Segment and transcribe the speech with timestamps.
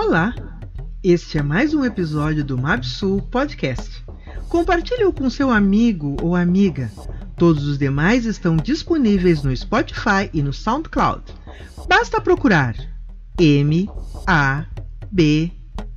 [0.00, 0.32] Olá!
[1.02, 4.00] Este é mais um episódio do Mabsul Podcast.
[4.48, 6.88] Compartilhe-o com seu amigo ou amiga.
[7.36, 11.24] Todos os demais estão disponíveis no Spotify e no SoundCloud.
[11.88, 12.76] Basta procurar
[13.40, 13.90] M
[14.24, 14.66] A
[15.10, 15.50] B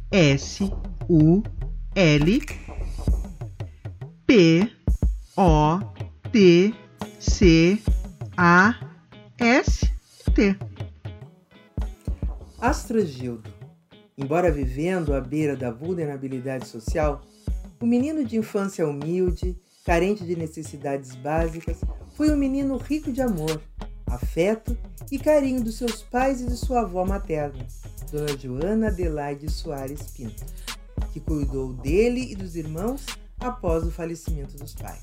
[0.09, 0.63] S
[1.07, 1.43] U
[1.93, 2.41] L
[4.25, 4.71] P
[5.38, 5.79] O
[6.31, 6.73] T
[7.20, 7.79] C
[8.36, 8.73] A
[9.38, 9.88] S
[10.33, 10.57] T.
[12.59, 13.61] Astrogildo.
[14.21, 17.23] Embora vivendo à beira da vulnerabilidade social,
[17.81, 21.77] o menino de infância humilde, carente de necessidades básicas,
[22.16, 23.59] foi um menino rico de amor,
[24.05, 24.77] afeto
[25.12, 27.65] e carinho dos seus pais e de sua avó materna,
[28.12, 30.45] Dona Joana Adelaide Soares Pinto,
[31.12, 33.03] que cuidou dele e dos irmãos
[33.40, 35.01] após o falecimento dos pais.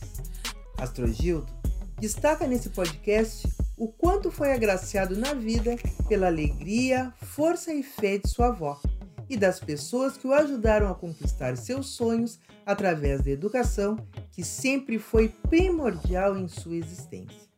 [0.76, 1.52] Astrogildo
[1.98, 5.74] destaca nesse podcast o quanto foi agraciado na vida
[6.08, 8.80] pela alegria, força e fé de sua avó
[9.28, 13.96] e das pessoas que o ajudaram a conquistar seus sonhos através da educação,
[14.32, 17.48] que sempre foi primordial em sua existência.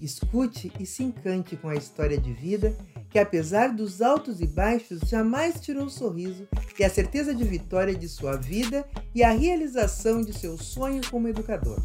[0.00, 2.76] Escute e se encante com a história de vida
[3.08, 6.46] que, apesar dos altos e baixos, jamais tirou o sorriso
[6.78, 11.28] e a certeza de vitória de sua vida e a realização de seu sonho como
[11.28, 11.82] educador.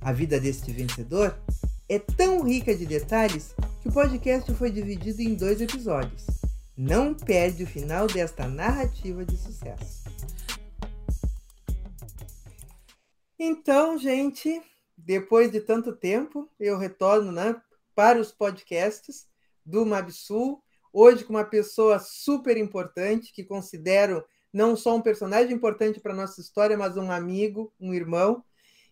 [0.00, 1.36] A vida deste vencedor
[1.88, 6.41] é tão rica de detalhes que o podcast foi dividido em dois episódios.
[6.76, 10.04] Não perde o final desta narrativa de sucesso.
[13.38, 14.62] Então, gente,
[14.96, 17.60] depois de tanto tempo, eu retorno né,
[17.94, 19.26] para os podcasts
[19.66, 26.00] do Mabsul, hoje com uma pessoa super importante, que considero não só um personagem importante
[26.00, 28.44] para a nossa história, mas um amigo, um irmão,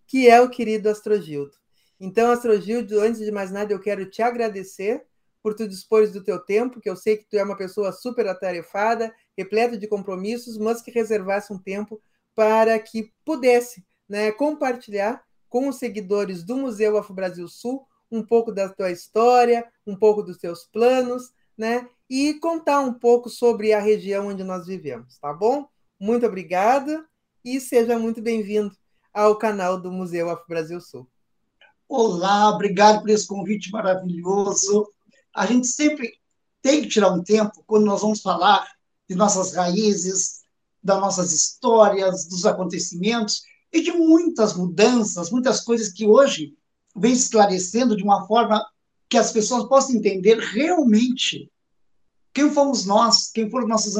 [0.06, 1.56] que é o querido Astrogildo.
[1.98, 5.06] Então, Astrogildo, antes de mais nada, eu quero te agradecer
[5.42, 8.26] por tu dispores do teu tempo, que eu sei que tu é uma pessoa super
[8.26, 12.00] atarefada, repleta de compromissos, mas que reservasse um tempo
[12.34, 18.52] para que pudesse né, compartilhar com os seguidores do Museu Afro Brasil Sul um pouco
[18.52, 21.88] da tua história, um pouco dos teus planos, né?
[22.08, 25.68] E contar um pouco sobre a região onde nós vivemos, tá bom?
[25.98, 27.04] Muito obrigada
[27.44, 28.74] e seja muito bem-vindo
[29.12, 31.08] ao canal do Museu Afro Brasil Sul.
[31.88, 34.88] Olá, obrigado por esse convite maravilhoso.
[35.34, 36.12] A gente sempre
[36.62, 38.66] tem que tirar um tempo quando nós vamos falar
[39.08, 40.40] de nossas raízes,
[40.82, 43.42] das nossas histórias, dos acontecimentos
[43.72, 46.54] e de muitas mudanças, muitas coisas que hoje
[46.96, 48.64] vem esclarecendo de uma forma
[49.08, 51.50] que as pessoas possam entender realmente
[52.32, 53.96] quem fomos nós, quem foram nossos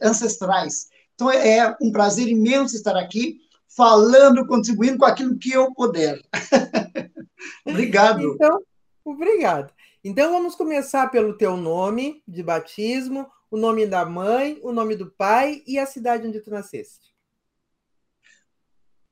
[0.00, 0.88] ancestrais.
[1.14, 6.20] Então é um prazer imenso estar aqui falando, contribuindo com aquilo que eu puder.
[7.66, 8.34] Obrigado.
[8.34, 8.62] Então,
[9.04, 9.72] obrigado.
[10.04, 15.10] Então vamos começar pelo teu nome de batismo, o nome da mãe, o nome do
[15.12, 17.12] pai e a cidade onde tu nasceste.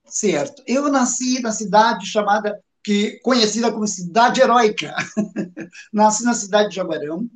[0.04, 0.64] Certo.
[0.66, 4.92] Eu nasci na cidade chamada que conhecida como cidade heróica.
[5.92, 7.30] nasci na cidade de Jaguarão.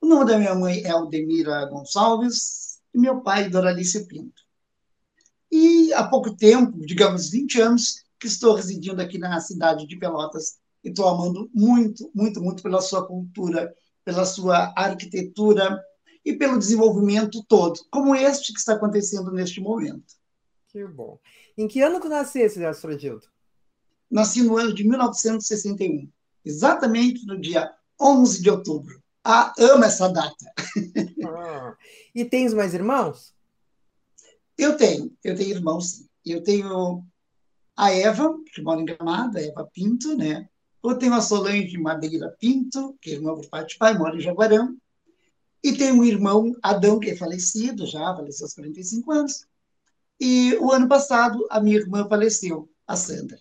[0.00, 4.42] O nome da minha mãe é Aldemira Gonçalves e meu pai Doralice Pinto.
[5.50, 10.58] E há pouco tempo, digamos 20 anos, que estou residindo aqui na cidade de Pelotas
[10.86, 13.74] e estou amando muito, muito, muito pela sua cultura,
[14.04, 15.82] pela sua arquitetura
[16.24, 20.14] e pelo desenvolvimento todo, como este que está acontecendo neste momento.
[20.68, 21.18] Que bom.
[21.58, 23.26] Em que ano tu nascesse, Astrogildo?
[24.08, 26.08] Nasci no ano de 1961,
[26.44, 27.68] exatamente no dia
[28.00, 29.02] 11 de outubro.
[29.24, 30.52] Ah, amo essa data.
[31.28, 31.76] Ah,
[32.14, 33.34] e tens mais irmãos?
[34.56, 36.08] Eu tenho, eu tenho irmãos, sim.
[36.24, 37.04] Eu tenho
[37.76, 40.48] a Eva, que mora em Gramado, a Eva Pinto, né?
[40.90, 44.20] Eu tenho a Solange Madeira Pinto, que é irmã por parte de pai, mora em
[44.20, 44.76] Jaguarão.
[45.62, 49.46] E tenho um irmão, Adão, que é falecido já, faleceu aos 45 anos.
[50.20, 53.38] E o ano passado, a minha irmã faleceu, a Sandra.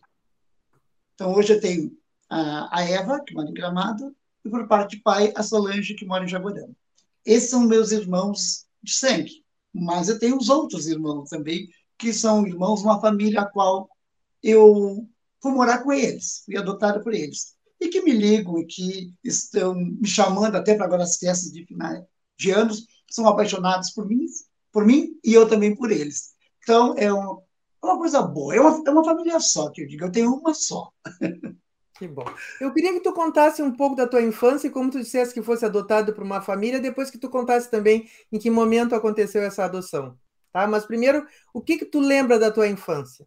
[1.13, 1.95] Então, hoje eu tenho
[2.29, 6.05] a, a Eva, que mora em Gramado, e por parte de pai, a Solange, que
[6.05, 6.75] mora em Jaguarão.
[7.23, 9.43] Esses são meus irmãos de sangue.
[9.73, 13.89] Mas eu tenho os outros irmãos também, que são irmãos uma família a qual
[14.41, 15.07] eu
[15.41, 17.55] fui morar com eles, fui adotado por eles.
[17.79, 21.65] E que me ligam e que estão me chamando até para agora as festas de
[21.65, 24.25] final de anos, são apaixonados por mim,
[24.71, 26.33] por mim e eu também por eles.
[26.63, 27.39] Então, é, um,
[27.83, 30.33] é uma coisa boa, é uma, é uma família só, que eu digo, eu tenho
[30.33, 30.91] uma só.
[31.97, 32.25] Que bom.
[32.59, 35.41] Eu queria que tu contasse um pouco da tua infância e como tu dissesse que
[35.41, 39.63] fosse adotado por uma família, depois que tu contasse também em que momento aconteceu essa
[39.63, 40.17] adoção.
[40.51, 40.67] Tá?
[40.67, 43.25] Mas primeiro, o que, que tu lembra da tua infância?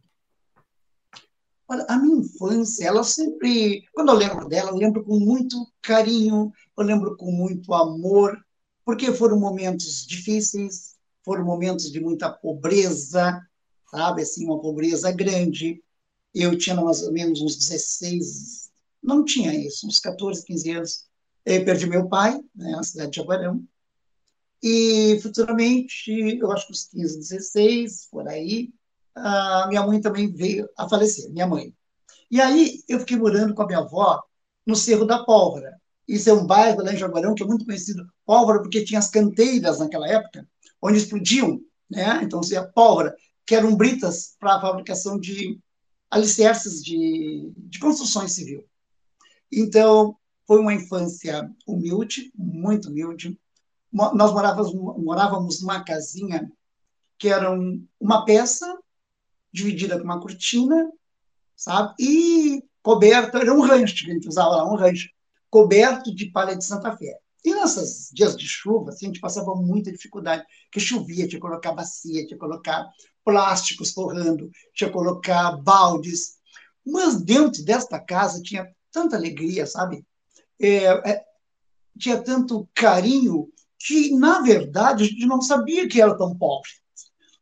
[1.68, 6.50] Olha, a minha infância, ela sempre, quando eu lembro dela, eu lembro com muito carinho,
[6.76, 8.42] eu lembro com muito amor,
[8.86, 13.46] porque foram momentos difíceis, foram momentos de muita pobreza,
[13.90, 15.82] sabe, assim, uma pobreza grande.
[16.34, 18.70] Eu tinha mais ou menos uns 16,
[19.02, 21.04] não tinha isso, uns 14, 15 anos.
[21.44, 23.62] Eu perdi meu pai, né, na cidade de Jaguarão,
[24.62, 28.72] e futuramente, eu acho que uns 15, 16, por aí,
[29.22, 31.74] a minha mãe também veio a falecer, minha mãe.
[32.30, 34.22] E aí eu fiquei morando com a minha avó
[34.66, 35.80] no Cerro da Pólvora.
[36.06, 39.10] Isso é um bairro lá em Jaguarão que é muito conhecido, pólvora, porque tinha as
[39.10, 40.46] canteiras naquela época,
[40.80, 42.20] onde explodiam, né?
[42.22, 43.14] Então, seria pólvora,
[43.46, 45.58] que eram britas para a fabricação de
[46.10, 48.64] alicerces de, de construções civil.
[49.52, 50.16] Então,
[50.46, 53.38] foi uma infância humilde, muito humilde.
[53.92, 56.50] Nós morávamos, morávamos numa casinha
[57.18, 57.50] que era
[58.00, 58.77] uma peça
[59.52, 60.90] dividida com uma cortina,
[61.56, 61.94] sabe?
[61.98, 65.08] E coberto, era um rancho que a gente usava lá, um rancho,
[65.50, 67.18] coberto de palha de Santa Fé.
[67.44, 71.38] E nesses dias de chuva, assim, a gente passava muita dificuldade, porque chovia, tinha que
[71.38, 72.86] colocar bacia, tinha que colocar
[73.24, 76.38] plásticos forrando, tinha que colocar baldes.
[76.84, 80.04] Mas dentro desta casa tinha tanta alegria, sabe?
[80.60, 81.24] É, é,
[81.98, 86.70] tinha tanto carinho que, na verdade, a gente não sabia que era tão pobre.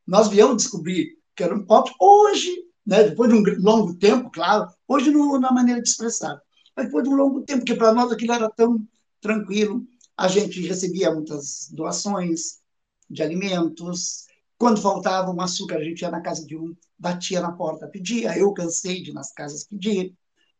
[0.07, 2.51] Nós viemos descobrir que era um pobre hoje,
[2.85, 6.41] né, depois de um longo tempo, claro, hoje no, na maneira de expressar,
[6.75, 8.87] mas depois de um longo tempo, porque para nós aquilo era tão
[9.21, 9.87] tranquilo,
[10.17, 12.61] a gente recebia muitas doações
[13.09, 14.27] de alimentos,
[14.59, 18.37] quando faltava um açúcar, a gente ia na casa de um, batia na porta, pedia,
[18.39, 20.15] eu cansei de ir nas casas pedir,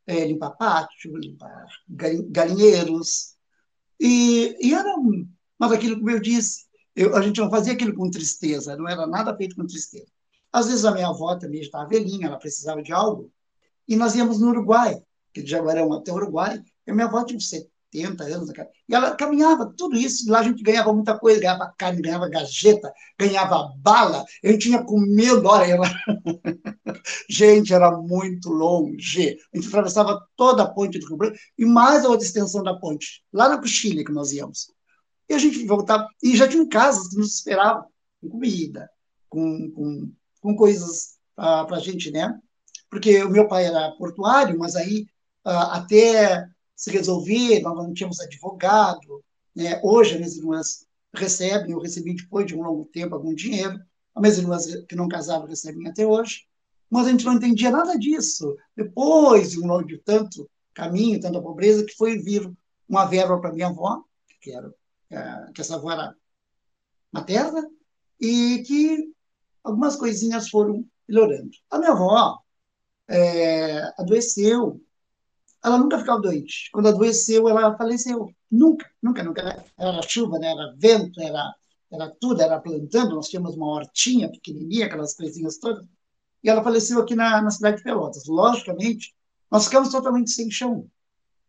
[0.07, 1.67] é, limpar pátio, limpar
[2.29, 3.35] galinheiros.
[3.99, 4.95] E, e era.
[5.59, 9.07] Mas aquilo, como eu disse, eu, a gente não fazia aquilo com tristeza, não era
[9.07, 10.07] nada feito com tristeza.
[10.53, 13.31] Às vezes a minha avó também estava velhinha, ela precisava de algo,
[13.89, 15.01] e nós íamos no Uruguai,
[15.33, 18.51] que de Jaguarão até o Uruguai, e minha avó tinha 70 anos,
[18.89, 22.29] e ela caminhava tudo isso, e lá a gente ganhava muita coisa, ganhava carne, ganhava
[22.29, 25.87] gajeta, ganhava bala, gente tinha com medo, olha, ela...
[27.29, 32.05] gente, era muito longe, a gente atravessava toda a ponte do Rio Branco, e mais
[32.05, 34.71] a outra extensão da ponte, lá na Cochilha que nós íamos.
[35.29, 37.87] E a gente voltava, e já tinha casas que nos esperavam,
[38.21, 38.89] com comida,
[39.29, 40.13] com, com,
[40.47, 42.39] com coisas ah, para a gente, né?
[42.89, 45.05] Porque o meu pai era portuário, mas aí
[45.45, 46.47] ah, até
[46.77, 49.25] se resolver, nós não tínhamos advogado.
[49.55, 49.81] Né?
[49.83, 53.81] Hoje, as minhas irmãs recebem, eu recebi depois de um longo tempo algum dinheiro,
[54.15, 56.47] as minhas irmãs que não casavam recebem até hoje,
[56.89, 58.57] mas a gente não entendia nada disso.
[58.77, 62.49] Depois de um longo de tanto caminho, tanta pobreza, que foi vir
[62.89, 64.01] uma verba para minha avó,
[64.41, 64.73] que, era,
[65.11, 66.15] é, que essa avó era
[67.11, 67.69] materna,
[68.21, 69.16] e que
[69.67, 71.51] algumas coisinhas foram melhorando.
[71.71, 72.39] A minha avó
[73.09, 74.81] é, adoeceu
[75.67, 76.71] ela nunca ficava doente.
[76.73, 78.33] Quando adoeceu, ela faleceu.
[78.49, 79.65] Nunca, nunca, nunca.
[79.77, 80.53] Era, chuva, né?
[80.53, 81.55] era vento, era,
[81.91, 83.17] era tudo, era plantando.
[83.17, 85.85] Nós tínhamos uma hortinha pequenininha, aquelas coisinhas todas.
[86.43, 88.27] E ela faleceu aqui na, na cidade de Pelotas.
[88.27, 89.13] Logicamente,
[89.51, 90.89] nós ficamos totalmente sem chão.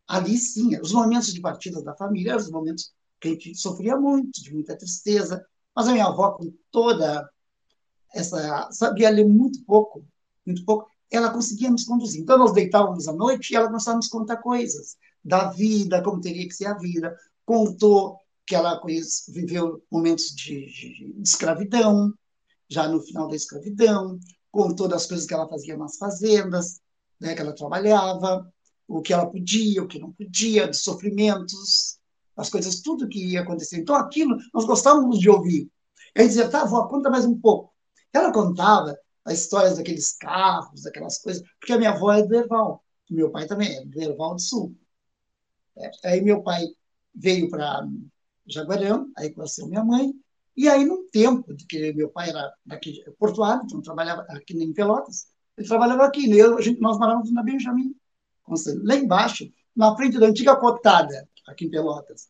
[0.08, 4.42] Ali sim, os momentos de partida da família os momentos que a gente sofria muito,
[4.42, 5.46] de muita tristeza.
[5.76, 7.30] Mas a minha avó, com toda
[8.14, 8.70] essa.
[8.72, 10.04] sabia ler muito pouco,
[10.46, 12.22] muito pouco ela conseguia nos conduzir.
[12.22, 16.22] Então, nós deitávamos à noite e ela começava a nos contar coisas da vida, como
[16.22, 17.16] teria que ser a vida.
[17.46, 18.82] Contou que ela
[19.30, 22.14] viveu momentos de, de, de escravidão,
[22.70, 24.20] já no final da escravidão,
[24.52, 26.82] contou das coisas que ela fazia nas fazendas,
[27.20, 28.52] né, que ela trabalhava,
[28.88, 32.00] o que ela podia, o que não podia, dos sofrimentos,
[32.36, 33.78] as coisas, tudo que ia acontecer.
[33.80, 35.70] Então, aquilo nós gostávamos de ouvir.
[36.16, 37.74] Aí dizia, tá, vó, conta mais um pouco.
[38.18, 42.84] Ela contava as histórias daqueles carros, daquelas coisas, porque a minha avó é do Erval,
[43.10, 44.76] meu pai também é do Erval do Sul.
[45.78, 46.66] É, aí meu pai
[47.14, 47.88] veio para
[48.48, 50.14] Jaguarão, aí conheceu minha mãe,
[50.56, 55.28] e aí num tempo, que meu pai era daqui, portuário, então trabalhava aqui em Pelotas,
[55.56, 56.38] ele trabalhava aqui, né?
[56.38, 57.96] eu, a gente, nós morávamos na Benjamin,
[58.84, 62.30] lá embaixo, na frente da antiga cotada, aqui em Pelotas.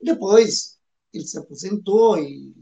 [0.00, 0.78] Depois,
[1.12, 2.54] ele se aposentou e,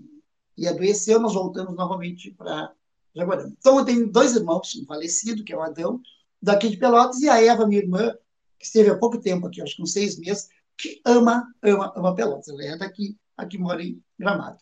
[0.56, 2.72] e adoeceu, nós voltamos novamente para
[3.14, 3.52] Jaguarão.
[3.58, 6.00] Então, eu tenho dois irmãos, um falecido, que é o Adão,
[6.40, 8.14] daqui de Pelotas, e a Eva, minha irmã,
[8.58, 12.14] que esteve há pouco tempo aqui, acho que uns seis meses, que ama, ama, ama
[12.14, 12.48] Pelotas.
[12.48, 14.58] Ela é daqui, aqui mora em Gramado.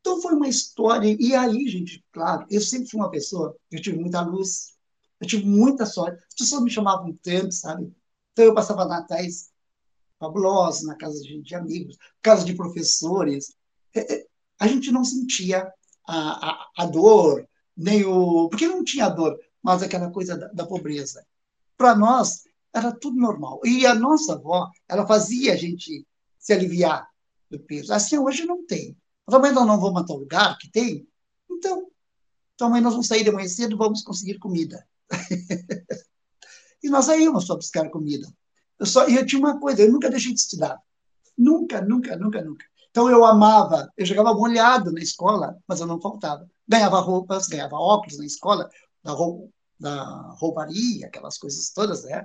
[0.00, 1.16] Então, foi uma história.
[1.18, 4.74] E aí, gente, claro, eu sempre fui uma pessoa, eu tive muita luz,
[5.20, 6.22] eu tive muita sorte.
[6.28, 7.92] As pessoas me chamavam tanto, sabe?
[8.32, 9.50] Então, eu passava natais
[10.18, 13.56] fabulosos na casa de, de amigos, casa de professores.
[14.60, 15.72] A gente não sentia
[16.06, 17.46] a, a, a dor,
[17.76, 18.48] nem o.
[18.48, 21.26] Porque não tinha dor, mas aquela coisa da, da pobreza.
[21.76, 23.60] Para nós, era tudo normal.
[23.64, 26.06] E a nossa avó, ela fazia a gente
[26.38, 27.08] se aliviar.
[27.50, 27.92] do peso.
[27.92, 28.96] Assim, hoje não tem.
[29.26, 31.06] Também nós não vamos matar o lugar que tem,
[31.50, 31.88] então,
[32.56, 34.86] também nós vamos sair de manhã cedo vamos conseguir comida.
[36.82, 38.28] e nós saímos para buscar comida.
[38.78, 40.78] Eu, só, eu tinha uma coisa, eu nunca deixei de estudar.
[41.36, 42.66] Nunca, nunca, nunca, nunca.
[42.94, 46.48] Então eu amava, eu jogava molhado na escola, mas eu não faltava.
[46.66, 48.70] Ganhava roupas, ganhava óculos na escola,
[49.02, 49.48] da, roupa,
[49.80, 50.04] da
[50.38, 52.24] rouparia, aquelas coisas todas, né?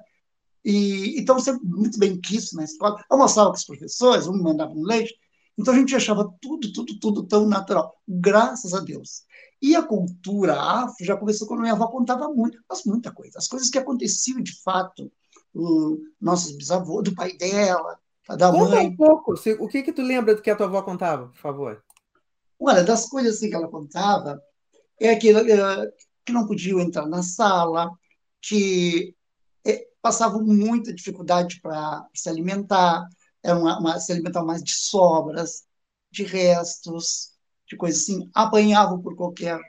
[0.63, 3.03] E, então, sempre muito bem quisto na escola.
[3.11, 5.15] Eu mostrava com os professores, um me mandava um leite.
[5.57, 7.91] Então, a gente achava tudo, tudo, tudo tão natural.
[8.07, 9.23] Graças a Deus.
[9.59, 13.39] E a cultura afro já começou quando minha avó contava muito, mas muita coisa.
[13.39, 15.11] As coisas que aconteciam de fato,
[15.51, 17.97] o nossos bisavôs, do pai dela,
[18.37, 18.87] da Conta mãe.
[18.87, 19.33] um pouco.
[19.59, 21.83] O que que tu lembra do que a tua avó contava, por favor?
[22.59, 24.41] Olha, das coisas assim que ela contava,
[24.99, 25.91] é que, uh,
[26.25, 27.89] que não podiam entrar na sala,
[28.41, 29.15] que
[29.65, 33.07] é, passavam muita dificuldade para se alimentar,
[33.41, 35.63] era uma, uma, se alimentavam mais de sobras,
[36.11, 37.33] de restos,
[37.67, 39.59] de coisas assim, apanhavam por qualquer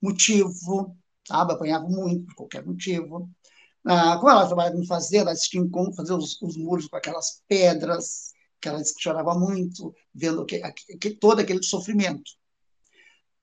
[0.00, 0.96] motivo,
[1.26, 1.52] sabe?
[1.52, 3.28] Apanhavam muito por qualquer motivo.
[3.84, 7.42] Ah, como ela trabalhava em fazenda, elas tinham como fazer os, os, muros com aquelas
[7.48, 10.60] pedras, que ela chorava muito, vendo que,
[11.00, 12.30] que, todo aquele sofrimento.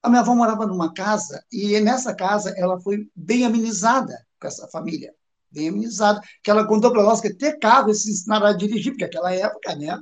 [0.02, 4.66] A minha avó morava numa casa, e nessa casa ela foi bem amenizada com essa
[4.70, 5.14] família,
[5.52, 9.04] bem amenizada, que ela contou para nós que até carro se ensinaram a dirigir, porque
[9.04, 10.00] naquela época, né?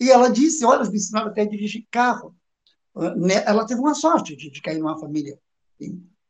[0.00, 2.34] E ela disse, olha, me ensinaram até a dirigir carro.
[3.16, 5.38] Né, ela teve uma sorte de, cair numa família,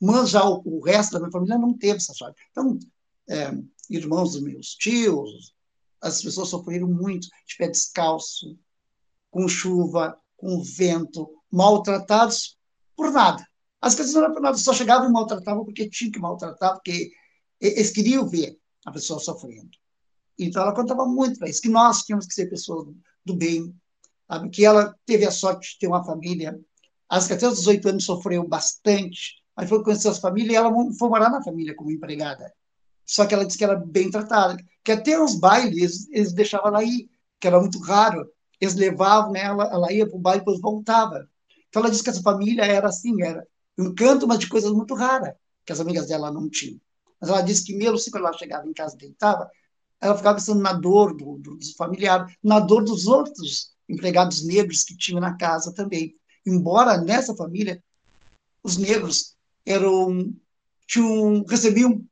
[0.00, 2.40] mas já o, resto da minha família não teve essa sorte.
[2.50, 2.76] Então,
[3.28, 3.50] é,
[3.90, 5.54] irmãos dos meus tios,
[6.00, 8.58] as pessoas sofreram muito de pé descalço,
[9.30, 12.56] com chuva, com vento, maltratados
[12.94, 13.46] por nada.
[13.80, 17.10] As coisas não eram por nada, só chegavam e maltratavam porque tinham que maltratar, porque
[17.60, 19.70] eles queriam ver a pessoa sofrendo.
[20.38, 22.88] Então, ela contava muito para isso, que nós tínhamos que ser pessoas
[23.24, 23.74] do bem,
[24.28, 24.50] sabe?
[24.50, 26.58] que ela teve a sorte de ter uma família.
[27.08, 31.30] Aos 14, 18 anos sofreu bastante, mas foi conhecer as famílias e ela foi morar
[31.30, 32.52] na família como empregada.
[33.06, 36.84] Só que ela disse que era bem tratada, que até os bailes eles deixavam ela
[36.84, 37.08] ir,
[37.38, 38.28] que era muito raro.
[38.60, 41.28] Eles levavam ela, ela ia para o baile e depois voltava.
[41.68, 43.46] Então ela disse que essa família era assim, era
[43.78, 45.34] um canto, mas de coisas muito raras,
[45.64, 46.80] que as amigas dela não tinham.
[47.20, 49.48] Mas ela disse que mesmo assim, quando ela chegava em casa e deitava,
[50.00, 54.82] ela ficava pensando na dor do, do, dos familiares, na dor dos outros empregados negros
[54.82, 56.14] que tinham na casa também.
[56.44, 57.82] Embora nessa família
[58.62, 60.32] os negros eram
[60.86, 62.04] tinham recebiam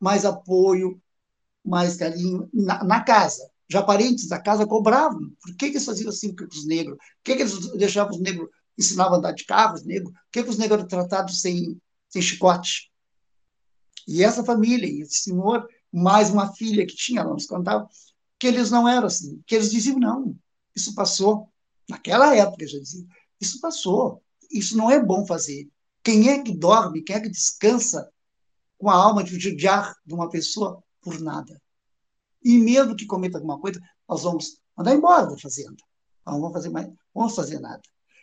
[0.00, 1.00] mais apoio,
[1.64, 3.48] mais carinho na, na casa.
[3.68, 5.30] Já parentes da casa cobravam.
[5.42, 6.96] Por que, que eles faziam assim com os negros?
[6.96, 10.12] Por que, que eles deixavam os negros, ensinavam a andar de carro, os negros?
[10.12, 11.78] Por que, que os negros eram tratados sem,
[12.08, 12.90] sem chicote?
[14.06, 17.86] E essa família, esse senhor, mais uma filha que tinha, ela nos contava,
[18.38, 20.34] que eles não eram assim, que eles diziam, não,
[20.74, 21.50] isso passou.
[21.88, 23.04] Naquela época, já dizia,
[23.38, 25.68] isso passou, isso não é bom fazer.
[26.02, 28.10] Quem é que dorme, quem é que descansa
[28.78, 31.60] com a alma de judiar de uma pessoa por nada?
[32.42, 35.76] E mesmo que cometa alguma coisa, nós vamos mandar embora da fazenda.
[36.26, 37.82] Não vamos fazer mais, vamos fazer nada.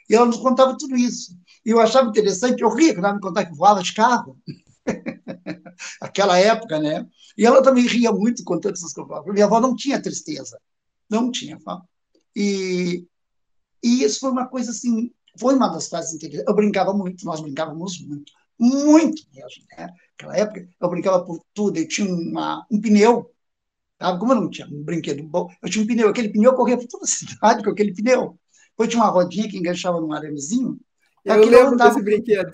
[0.09, 1.37] E ela nos contava tudo isso.
[1.65, 4.39] E eu achava interessante, eu ria quando ela me contava que voava de carro.
[5.99, 7.05] Aquela época, né?
[7.37, 9.25] E ela também ria muito contando essas coisas.
[9.25, 10.59] Minha avó não tinha tristeza.
[11.09, 11.57] Não tinha.
[12.35, 13.05] E,
[13.83, 16.47] e isso foi uma coisa assim, foi uma das fases interessantes.
[16.47, 19.63] Eu brincava muito, nós brincávamos muito, muito mesmo.
[19.77, 19.87] Né?
[20.11, 21.77] Naquela época, eu brincava por tudo.
[21.77, 23.31] Eu tinha uma, um pneu,
[23.99, 24.19] sabe?
[24.19, 26.09] como eu não tinha um brinquedo bom, eu tinha um pneu.
[26.09, 28.37] Aquele pneu corria por toda a cidade com aquele pneu.
[28.71, 30.79] Depois tinha uma rodinha que enganchava num aramezinho.
[31.23, 32.53] Eu lembro desse brinquedo.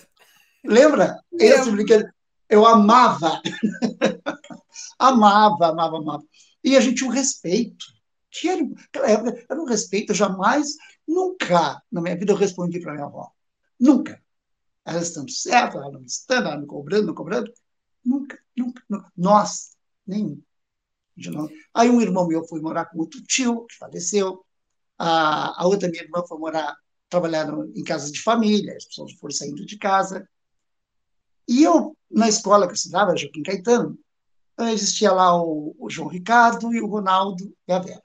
[0.64, 1.20] Lembra?
[1.32, 1.60] Lembro.
[1.60, 2.10] Esse brinquedo.
[2.48, 3.42] Eu amava.
[5.00, 6.24] amava, amava, amava.
[6.64, 7.86] E a gente tinha um respeito
[8.30, 10.68] que era, naquela época, era um respeito, eu jamais,
[11.08, 13.30] nunca na minha vida eu respondi para minha avó.
[13.80, 14.21] Nunca.
[14.86, 17.52] Ela estando certa, ela não estando, ela me cobrando, não cobrando.
[18.04, 19.12] Nunca, nunca, nunca.
[19.16, 20.42] Nós, nenhum.
[21.18, 21.50] Não...
[21.74, 24.44] Aí um irmão meu foi morar com outro tio, que faleceu.
[24.98, 26.76] A, a outra minha irmã foi morar,
[27.10, 30.28] trabalhar em casas de família, as pessoas foram saindo de casa.
[31.48, 33.98] E eu, na escola que eu estudava, Joaquim Caetano,
[34.60, 38.02] existia lá o, o João Ricardo e o Ronaldo e a Vera.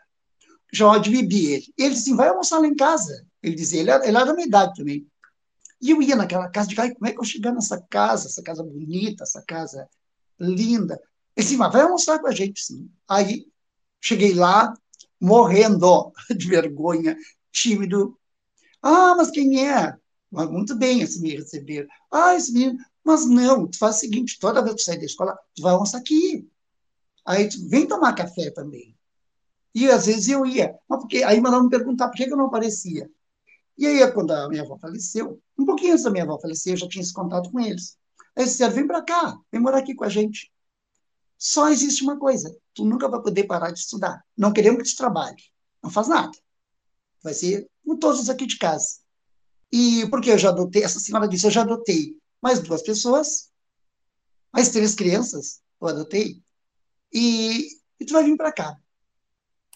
[0.72, 1.74] Jorge bebia ele.
[1.76, 3.26] Ele disse assim, vai almoçar lá em casa.
[3.42, 5.06] Ele dizia, ele ele era da minha idade também.
[5.80, 8.62] E eu ia naquela casa, de como é que eu chegar nessa casa, essa casa
[8.62, 9.88] bonita, essa casa
[10.38, 10.94] linda.
[11.36, 12.90] Ele disse, mas vai almoçar com a gente, sim.
[13.08, 13.46] Aí,
[14.00, 14.72] cheguei lá,
[15.20, 17.16] morrendo de vergonha,
[17.52, 18.18] tímido.
[18.82, 19.94] Ah, mas quem é?
[20.30, 21.86] Mas muito bem, assim, me receber.
[22.10, 22.78] Ah, esse menino.
[23.04, 25.72] Mas não, tu faz o seguinte, toda vez que tu sair da escola, tu vai
[25.72, 26.48] almoçar aqui.
[27.24, 28.96] Aí tu vem tomar café também.
[29.74, 30.74] E às vezes eu ia.
[30.88, 33.10] Mas porque, aí mandavam me perguntar por que eu não aparecia.
[33.78, 36.76] E aí, quando a minha avó faleceu, um pouquinho antes da minha avó falecer, eu
[36.78, 37.98] já tinha esse contato com eles.
[38.34, 40.50] Aí eles disseram, vem para cá, vem morar aqui com a gente.
[41.38, 44.24] Só existe uma coisa, tu nunca vai poder parar de estudar.
[44.36, 45.42] Não queremos que tu trabalhe.
[45.82, 46.32] Não faz nada.
[47.22, 48.98] Vai ser com todos aqui de casa.
[49.70, 53.50] E porque eu já adotei, essa senhora disse, eu já adotei mais duas pessoas,
[54.52, 56.42] mais três crianças, eu adotei,
[57.12, 57.68] e,
[58.00, 58.76] e tu vai vir para cá.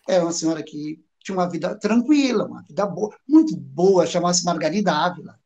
[0.09, 4.93] É uma senhora que tinha uma vida tranquila, uma vida boa, muito boa, chamava-se Margarida
[4.93, 5.39] Ávila.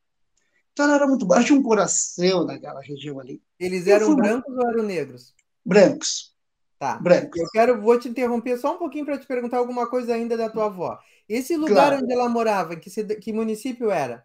[0.73, 3.43] Então ela era muito boa, ela tinha um coração naquela região ali.
[3.59, 4.17] Eles eram fui...
[4.17, 5.35] brancos ou eram negros?
[5.65, 6.35] Brancos.
[6.79, 6.99] Tá.
[6.99, 7.41] Brancos.
[7.41, 10.51] Eu quero, vou te interromper só um pouquinho para te perguntar alguma coisa ainda da
[10.51, 10.99] tua avó.
[11.29, 12.05] Esse lugar claro.
[12.05, 14.25] onde ela morava, que, que município era?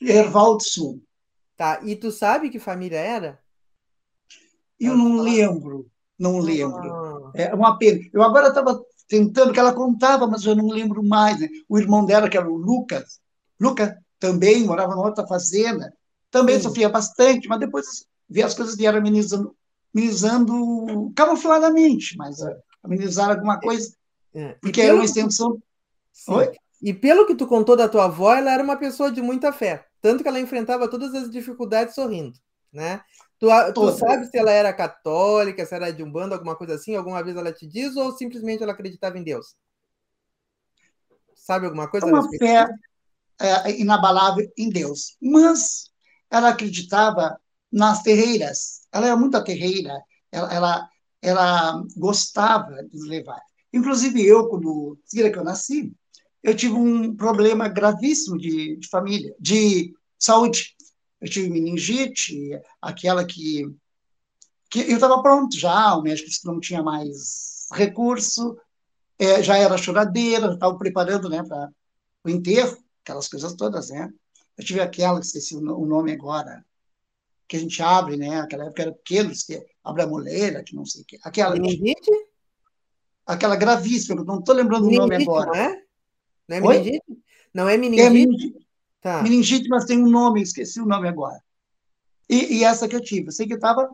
[0.00, 1.02] Erval do Sul.
[1.56, 1.80] Tá.
[1.82, 3.40] E tu sabe que família era?
[4.78, 6.92] Eu não lembro, não lembro.
[6.92, 7.32] Ah.
[7.34, 8.00] É uma pena.
[8.12, 11.40] Eu agora estava tentando, que ela contava, mas eu não lembro mais.
[11.40, 11.48] Né?
[11.68, 13.20] O irmão dela, que era o Lucas,
[13.58, 15.92] Lucas também morava numa outra fazenda,
[16.30, 16.62] também Sim.
[16.62, 19.54] sofria bastante, mas depois vi as coisas vieram amenizando,
[19.92, 22.56] amenizando camufladamente, mas é.
[22.84, 23.92] amenizaram alguma coisa,
[24.32, 24.56] é.
[24.62, 25.60] porque era uma extensão.
[26.28, 26.52] Oi?
[26.80, 29.84] E pelo que tu contou da tua avó, ela era uma pessoa de muita fé,
[30.00, 32.38] tanto que ela enfrentava todas as dificuldades sorrindo,
[32.72, 33.02] né?
[33.40, 36.94] Tu, tu sabe se ela era católica, se era de um bando, alguma coisa assim?
[36.94, 39.56] Alguma vez ela te diz ou simplesmente ela acreditava em Deus?
[41.34, 42.06] Sabe alguma coisa?
[42.06, 42.68] Uma fé
[43.40, 45.16] é, inabalável em Deus.
[45.22, 45.90] Mas
[46.30, 47.40] ela acreditava
[47.72, 48.82] nas terreiras.
[48.92, 49.98] Ela era muito terreira.
[50.30, 50.88] Ela, ela,
[51.22, 53.40] ela gostava de levar.
[53.72, 55.90] Inclusive eu, quando que eu nasci,
[56.42, 60.76] eu tive um problema gravíssimo de, de família, de saúde
[61.20, 62.50] eu tive meningite,
[62.80, 63.64] aquela que,
[64.70, 68.58] que eu estava pronto já, o médico disse que não tinha mais recurso,
[69.18, 71.70] é, já era choradeira, estava preparando né, para
[72.24, 74.10] o enterro, aquelas coisas todas, né?
[74.56, 76.64] Eu tive aquela, esqueci o nome agora,
[77.46, 78.40] que a gente abre, né?
[78.40, 81.18] Aquela época era pequeno, que abre a moleira, que não sei o quê.
[81.22, 82.10] Aquela, meningite?
[83.26, 85.50] Aquela gravíssima, não estou lembrando meningite, o nome agora.
[85.50, 85.82] Não é?
[86.48, 87.02] Não é meningite?
[87.52, 88.06] Não é meningite?
[88.06, 88.69] É meningite.
[89.00, 89.22] Tá.
[89.22, 91.42] Meningite, mas tem um nome, esqueci o nome agora.
[92.28, 93.90] E, e essa que eu tive, eu sei que eu estava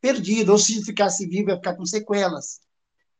[0.00, 2.60] perdido, ou se ficasse vivo, ia ficar com sequelas.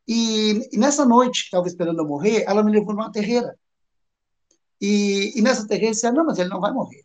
[0.06, 3.58] E, e nessa noite, que estava esperando eu morrer, ela me levou numa terreira.
[4.80, 7.04] E, e nessa terreira, disse, não, mas ele não vai morrer.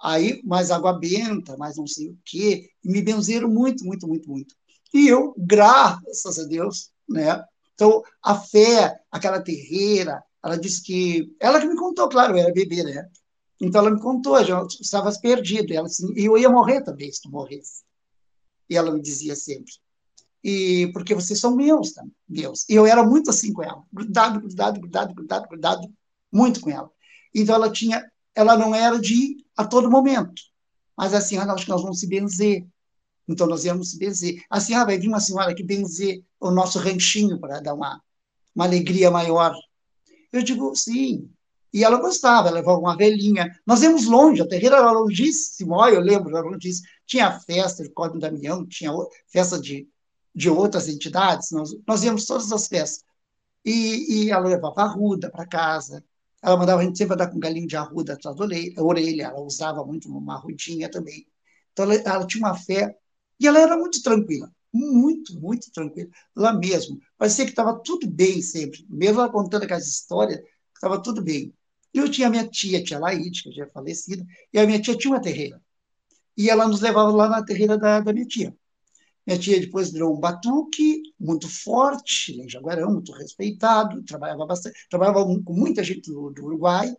[0.00, 4.54] Aí, mais água benta, mais não sei o quê, me benzeram muito, muito, muito, muito.
[4.94, 7.44] E eu, graças a Deus, né?
[7.74, 11.34] Então, a fé, aquela terreira, ela disse que.
[11.38, 13.08] Ela que me contou, claro, eu era bebê, né?
[13.60, 15.72] Então ela me contou, já estavas perdido.
[15.72, 17.82] Ela assim, eu ia morrer também se tu morresse.
[18.68, 19.72] E ela me dizia sempre.
[20.42, 22.02] E porque vocês são meus, tá?
[22.26, 22.66] meus.
[22.68, 25.94] E eu era muito assim com ela, grudado, grudado, grudado, grudado, grudado,
[26.32, 26.90] muito com ela.
[27.34, 30.40] Então ela tinha, ela não era de ir a todo momento,
[30.96, 32.66] mas assim, ah, acho que nós vamos se benzer.
[33.28, 34.42] Então nós íamos se benzer.
[34.48, 38.00] Assim, ah, vai vir uma senhora que benzer o nosso ranchinho para dar uma,
[38.54, 39.54] uma alegria maior
[40.32, 41.30] eu digo, sim.
[41.72, 43.48] E ela gostava, ela levava uma velhinha.
[43.66, 46.88] Nós íamos longe, a terreira era longíssimo, olha, eu lembro, era longíssimo.
[47.06, 48.92] Tinha festa de Código Damião, tinha
[49.28, 49.88] festa de,
[50.34, 53.04] de outras entidades, nós, nós íamos todas as festas.
[53.64, 56.04] E, e ela levava arruda para casa,
[56.42, 59.84] ela mandava a gente sempre andar com galinho de arruda atrás da orelha, ela usava
[59.84, 61.26] muito uma arrudinha também.
[61.72, 62.96] Então ela, ela tinha uma fé,
[63.38, 67.00] e ela era muito tranquila muito, muito tranquilo, lá mesmo.
[67.18, 70.40] Parecia que estava tudo bem sempre, mesmo ela contando aquelas histórias,
[70.74, 71.52] estava tudo bem.
[71.92, 75.12] Eu tinha minha tia, tia Laíde, que já é falecida, e a minha tia tinha
[75.12, 75.60] uma terreira.
[76.36, 78.56] E ela nos levava lá na terreira da, da minha tia.
[79.26, 85.24] Minha tia depois virou um batuque muito forte, em Jaguarão, muito respeitado, trabalhava bastante, trabalhava
[85.24, 86.94] com muita gente do, do Uruguai,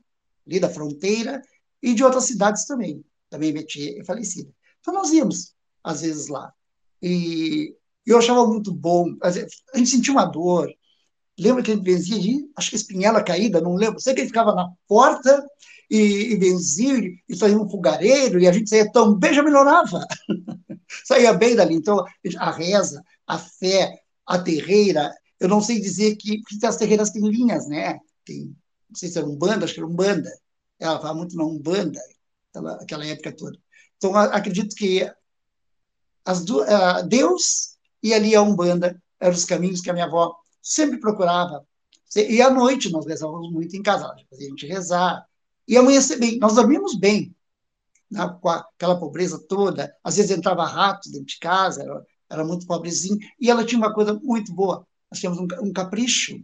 [0.45, 1.41] ali da fronteira,
[1.81, 3.03] e de outras cidades também.
[3.29, 4.51] Também minha tia é falecida.
[4.79, 6.53] Então nós íamos, às vezes, lá.
[7.01, 9.15] E eu achava muito bom.
[9.21, 10.69] A gente sentia uma dor.
[11.39, 13.99] Lembra que gente benzia de, acho que espinhela caída, não lembro.
[13.99, 15.43] Sei que ele ficava na porta
[15.89, 20.05] e, e benzia e saía um fogareiro e a gente saía tão bem, já melhorava.
[21.05, 21.75] saía bem dali.
[21.75, 22.03] Então,
[22.37, 27.27] a reza, a fé, a terreira, eu não sei dizer que, porque as terreiras têm
[27.27, 27.97] linhas, né?
[28.23, 28.55] Tem,
[28.89, 30.31] não sei se era Umbanda, acho que era Umbanda.
[30.79, 31.99] Ela falava muito na Umbanda,
[32.49, 33.57] aquela, aquela época toda.
[33.97, 35.11] Então, acredito que
[36.27, 41.65] uh, Deus e ali a Umbanda eram os caminhos que a minha avó sempre procurava.
[42.15, 45.25] E à noite nós rezávamos muito em casa, a gente rezar.
[45.67, 47.33] E amanhecer bem, nós dormíamos bem,
[48.09, 49.95] né, com aquela pobreza toda.
[50.03, 53.17] Às vezes entrava rato dentro de casa, era, era muito pobrezinho.
[53.39, 54.85] E ela tinha uma coisa muito boa.
[55.09, 56.41] nós tínhamos um, um capricho.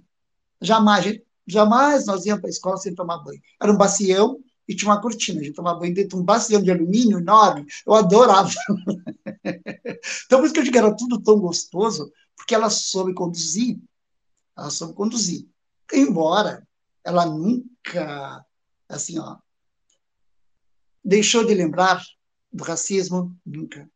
[0.62, 3.42] Jamais, jamais nós íamos para a escola sem tomar banho.
[3.62, 5.39] Era um bacião e tinha uma cortina.
[5.39, 7.65] A gente tomava banho dentro de um bacião de alumínio enorme.
[7.86, 8.49] Eu adorava.
[9.45, 13.80] então, por isso que eu digo que era tudo tão gostoso, porque ela soube conduzir.
[14.58, 15.47] Ela soube conduzir.
[15.93, 16.67] Embora
[17.03, 18.45] ela nunca,
[18.89, 19.38] assim, ó,
[21.03, 22.03] deixou de lembrar
[22.51, 23.89] do racismo, nunca.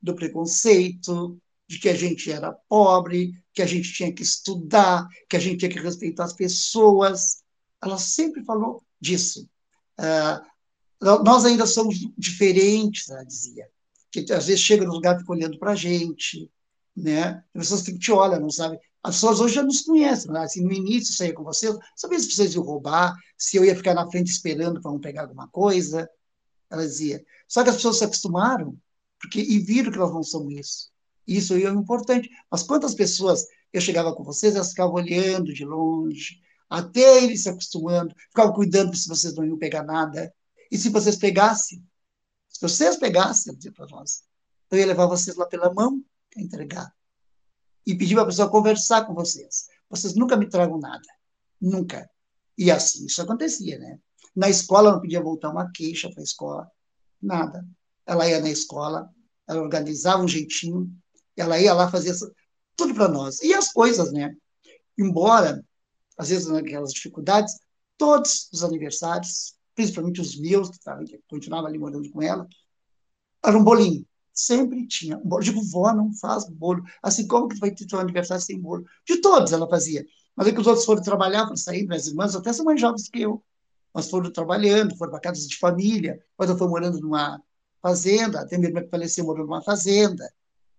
[0.00, 5.36] Do preconceito, de que a gente era pobre, que a gente tinha que estudar, que
[5.36, 7.44] a gente tinha que respeitar as pessoas.
[7.82, 9.48] Ela sempre falou disso.
[10.00, 13.68] Uh, nós ainda somos diferentes, ela dizia.
[14.10, 16.50] Que às vezes chega no lugar fica olhando para a gente,
[16.96, 17.44] né?
[17.54, 18.78] As pessoas que te olham, não sabem.
[19.02, 20.40] As pessoas hoje já nos conhecem, né?
[20.40, 23.74] assim, no início eu saía com vocês, sabia se vocês iam roubar, se eu ia
[23.74, 26.08] ficar na frente esperando para não pegar alguma coisa.
[26.68, 27.24] Ela dizia.
[27.48, 28.76] Só que as pessoas se acostumaram
[29.20, 30.90] porque, e viram que nós não somos isso.
[31.26, 32.28] Isso aí é importante.
[32.50, 37.48] Mas quantas pessoas eu chegava com vocês, elas ficavam olhando de longe, até eles se
[37.48, 40.32] acostumando, ficavam cuidando se vocês não iam pegar nada.
[40.70, 41.84] E se vocês pegassem,
[42.48, 44.22] se vocês pegassem, dizia para nós,
[44.70, 46.00] eu ia levar vocês lá pela mão
[46.32, 46.94] para entregar.
[47.84, 49.66] E pedir para a pessoa conversar com vocês.
[49.88, 51.08] Vocês nunca me tragam nada.
[51.60, 52.08] Nunca.
[52.56, 53.98] E assim isso acontecia, né?
[54.36, 56.70] Na escola não podia voltar uma queixa para a escola,
[57.20, 57.66] nada.
[58.06, 59.10] Ela ia na escola,
[59.48, 60.88] ela organizava um jeitinho,
[61.36, 62.14] ela ia lá fazer
[62.76, 63.42] tudo para nós.
[63.42, 64.32] E as coisas, né?
[64.96, 65.64] Embora,
[66.20, 67.58] às vezes, naquelas dificuldades,
[67.96, 72.46] todos os aniversários, principalmente os meus, que, tava, que continuava ali morando com ela,
[73.42, 74.06] era um bolinho.
[74.34, 75.42] Sempre tinha um bolo.
[75.42, 76.84] Digo, vó, não faz bolo.
[77.02, 78.84] Assim, como que vai ter teu aniversário sem bolo?
[79.06, 80.04] De todos ela fazia.
[80.36, 83.08] Mas é que os outros foram trabalhar, foram sair, minhas irmãs até são mais jovens
[83.08, 83.42] que eu.
[83.94, 86.22] Mas foram trabalhando, foram para casas de família.
[86.36, 87.42] Quando eu fui morando numa
[87.80, 90.30] fazenda, até minha irmã que faleceu morou numa fazenda,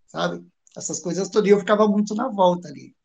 [0.06, 0.46] sabe?
[0.78, 1.50] Essas coisas todas.
[1.50, 2.96] E eu ficava muito na volta ali.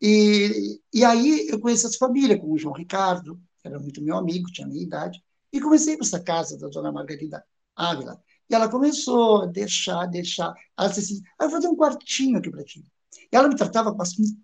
[0.00, 4.16] E, e aí eu conheci essa família, com o João Ricardo, que era muito meu
[4.16, 8.22] amigo, tinha minha idade, e comecei para essa casa da dona Margarida Ávila.
[8.48, 10.54] E ela começou a deixar, deixar.
[10.78, 12.84] Ela disse assim: ah, eu vou fazer um quartinho aqui para ti.
[13.30, 14.02] E ela me tratava com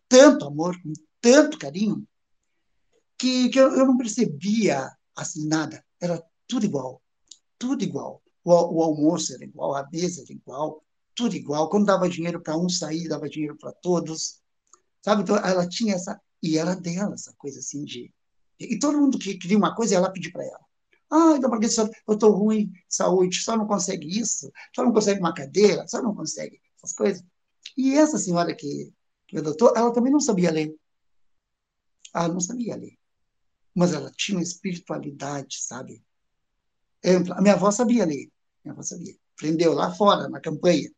[0.09, 2.07] tanto amor, com tanto carinho,
[3.19, 5.83] que, que eu, eu, não percebia assim nada.
[6.01, 7.01] Era tudo igual.
[7.59, 8.23] Tudo igual.
[8.45, 11.71] O, o almoço era igual, a mesa era igual, tudo igual.
[11.71, 14.43] Quando dava dinheiro para um sair, dava dinheiro para todos.
[15.05, 15.23] Sabe?
[15.23, 16.19] Então, ela tinha essa.
[16.43, 18.11] E era dela, essa coisa assim de.
[18.59, 20.65] E todo mundo que queria uma coisa, ela pedia para ela.
[21.11, 25.21] Ah, então, porque eu estou ruim de saúde, só não consegue isso, só não consegue
[25.21, 27.23] uma cadeira, só não consegue essas coisas.
[27.77, 28.93] E essa senhora que,
[29.29, 30.75] que adotou, ela também não sabia ler.
[32.15, 32.97] Ela não sabia ler.
[33.75, 36.03] Mas ela tinha uma espiritualidade, sabe?
[37.37, 38.31] A minha avó sabia ler.
[38.65, 39.15] Minha avó sabia.
[39.37, 40.91] Aprendeu lá fora, na campanha.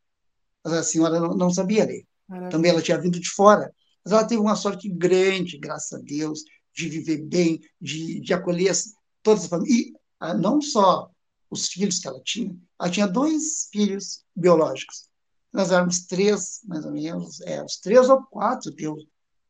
[0.64, 2.06] Mas a senhora não, não sabia ler.
[2.28, 2.50] Maravilha.
[2.50, 3.74] Também ela tinha vindo de fora.
[4.06, 8.72] Mas ela teve uma sorte grande, graças a Deus, de viver bem, de, de acolher
[9.20, 9.88] todas as famílias.
[9.88, 11.10] E ah, não só
[11.50, 15.08] os filhos que ela tinha, ela tinha dois filhos biológicos.
[15.52, 18.96] Nós éramos três, mais ou menos, é, os três ou quatro, eu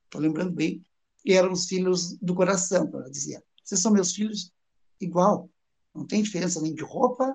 [0.07, 0.83] estou lembrando bem,
[1.23, 3.43] e eram os filhos do coração, como ela dizia.
[3.63, 4.51] Vocês são meus filhos
[4.99, 5.51] igual,
[5.95, 7.35] não tem diferença nem de roupa.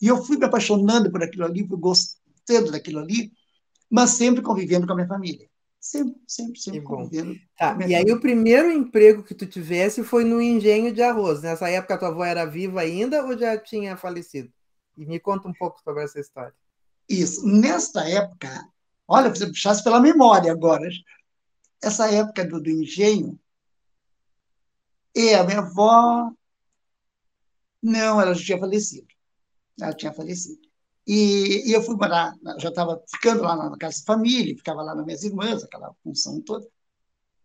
[0.00, 3.32] E eu fui me apaixonando por aquilo ali, fui gostando daquilo ali,
[3.90, 5.48] mas sempre convivendo com a minha família.
[5.80, 7.38] Sempre, sempre, sempre convivendo.
[7.56, 11.40] Tá, e aí o primeiro emprego que tu tivesse foi no engenho de arroz.
[11.40, 14.52] Nessa época tua avó era viva ainda ou já tinha falecido?
[14.96, 16.54] E me conta um pouco sobre essa história.
[17.08, 17.46] Isso.
[17.46, 18.48] Nesta época,
[19.06, 20.88] olha, você puxasse pela memória agora.
[21.80, 23.38] Essa época do, do engenho,
[25.14, 26.30] e a minha avó,
[27.82, 29.08] não, ela já tinha falecido.
[29.80, 30.67] Ela tinha falecido.
[31.08, 34.94] E, e eu fui morar, já estava ficando lá na casa de família, ficava lá
[34.94, 36.68] nas minhas irmãs, aquela função toda.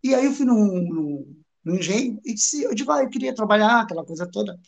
[0.03, 3.79] E aí eu fui num, num engenho e disse, eu digo, ah, eu queria trabalhar,
[3.79, 4.59] aquela coisa toda.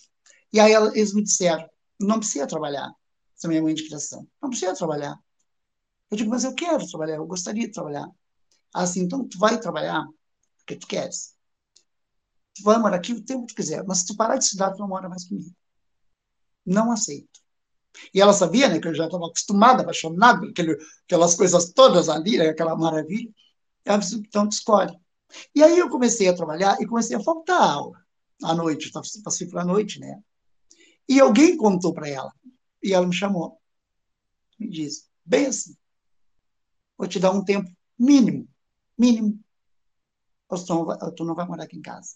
[0.53, 2.89] E aí eles me disseram, não precisa trabalhar,
[3.35, 5.19] essa é minha mãe de criação, não precisa trabalhar.
[6.09, 8.09] Eu digo, mas eu quero trabalhar, eu gostaria de trabalhar.
[8.73, 10.07] Assim, então tu vai trabalhar
[10.59, 11.35] porque tu queres.
[12.55, 14.71] Tu vai morar aqui o tempo que tu quiser, mas se tu parar de estudar,
[14.71, 15.53] tu não mora mais comigo.
[16.65, 17.44] Não aceito.
[18.13, 22.37] E ela sabia, né, que eu já estava acostumada, apaixonada aquele, aquelas coisas todas ali,
[22.37, 23.31] né, aquela maravilha.
[23.83, 24.97] Ela disse, então, escolhe.
[25.53, 27.99] E aí eu comecei a trabalhar e comecei a faltar aula
[28.43, 28.91] à noite,
[29.23, 30.21] passei para a noite, né?
[31.07, 32.33] E alguém contou para ela,
[32.81, 33.59] e ela me chamou.
[34.59, 35.75] Me disse, bem assim,
[36.97, 38.47] vou te dar um tempo mínimo,
[38.97, 39.39] mínimo.
[40.47, 42.15] Ou tu não vai morar aqui em casa.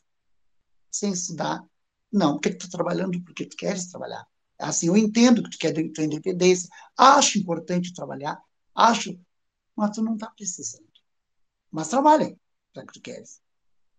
[0.92, 1.64] Sem estudar.
[2.12, 4.26] Não, porque tu está trabalhando porque tu queres trabalhar.
[4.60, 8.42] Assim, eu entendo que tu quer tua independência, acho importante trabalhar,
[8.76, 9.18] acho,
[9.76, 10.86] mas tu não está precisando.
[11.72, 12.38] mas trabalha,
[12.76, 13.42] já que tu queres.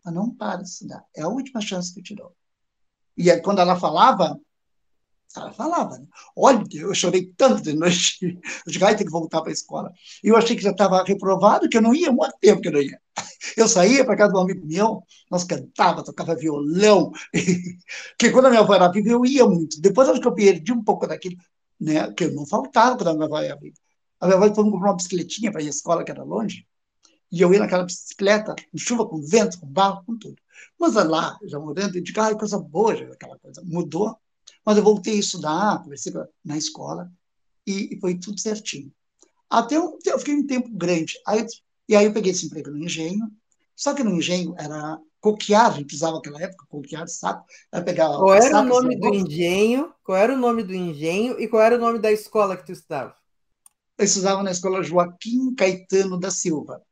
[0.04, 1.04] Mas não para de estudar.
[1.14, 2.34] É a última chance que eu te dou.
[3.16, 4.40] E aí, quando ela falava,
[5.36, 6.06] ela falava, né?
[6.36, 8.18] Olha, eu chorei tanto de noite.
[8.66, 9.92] Eu digo, ai, tem que voltar para a escola.
[10.24, 12.72] E eu achei que já estava reprovado, que eu não ia, muito tempo que eu
[12.72, 13.00] não ia.
[13.56, 17.12] Eu saía para casa de um amigo meu, nós cantava, tocava violão.
[18.18, 19.80] que quando a minha avó era viva, eu ia muito.
[19.80, 21.36] Depois acho que eu perdi um pouco daquilo,
[21.80, 22.12] né?
[22.12, 23.76] Que eu não faltava quando a minha avó era viva.
[24.20, 26.66] A minha avó foi comprar uma bicicletinha para ir à escola, que era longe.
[27.32, 30.36] E eu ia naquela bicicleta, com chuva, com vento, com barro, com tudo.
[30.78, 33.62] Mas lá, já morando, eu digo, ai, coisa boa, aquela coisa.
[33.64, 34.18] Mudou.
[34.64, 36.12] Mas eu voltei a estudar, comecei
[36.44, 37.10] na escola,
[37.66, 38.92] e, e foi tudo certinho.
[39.48, 41.14] Até eu, eu fiquei um tempo grande.
[41.26, 41.44] Aí,
[41.88, 43.30] e aí eu peguei esse emprego no engenho,
[43.74, 47.44] só que no engenho era coquear, a gente usava naquela época, coquear de saco.
[47.84, 49.92] Pegar qual era o nome do engenho?
[50.02, 52.72] Qual era o nome do engenho e qual era o nome da escola que tu
[52.72, 53.14] estava?
[53.98, 56.82] Eu estudava na escola Joaquim Caetano da Silva.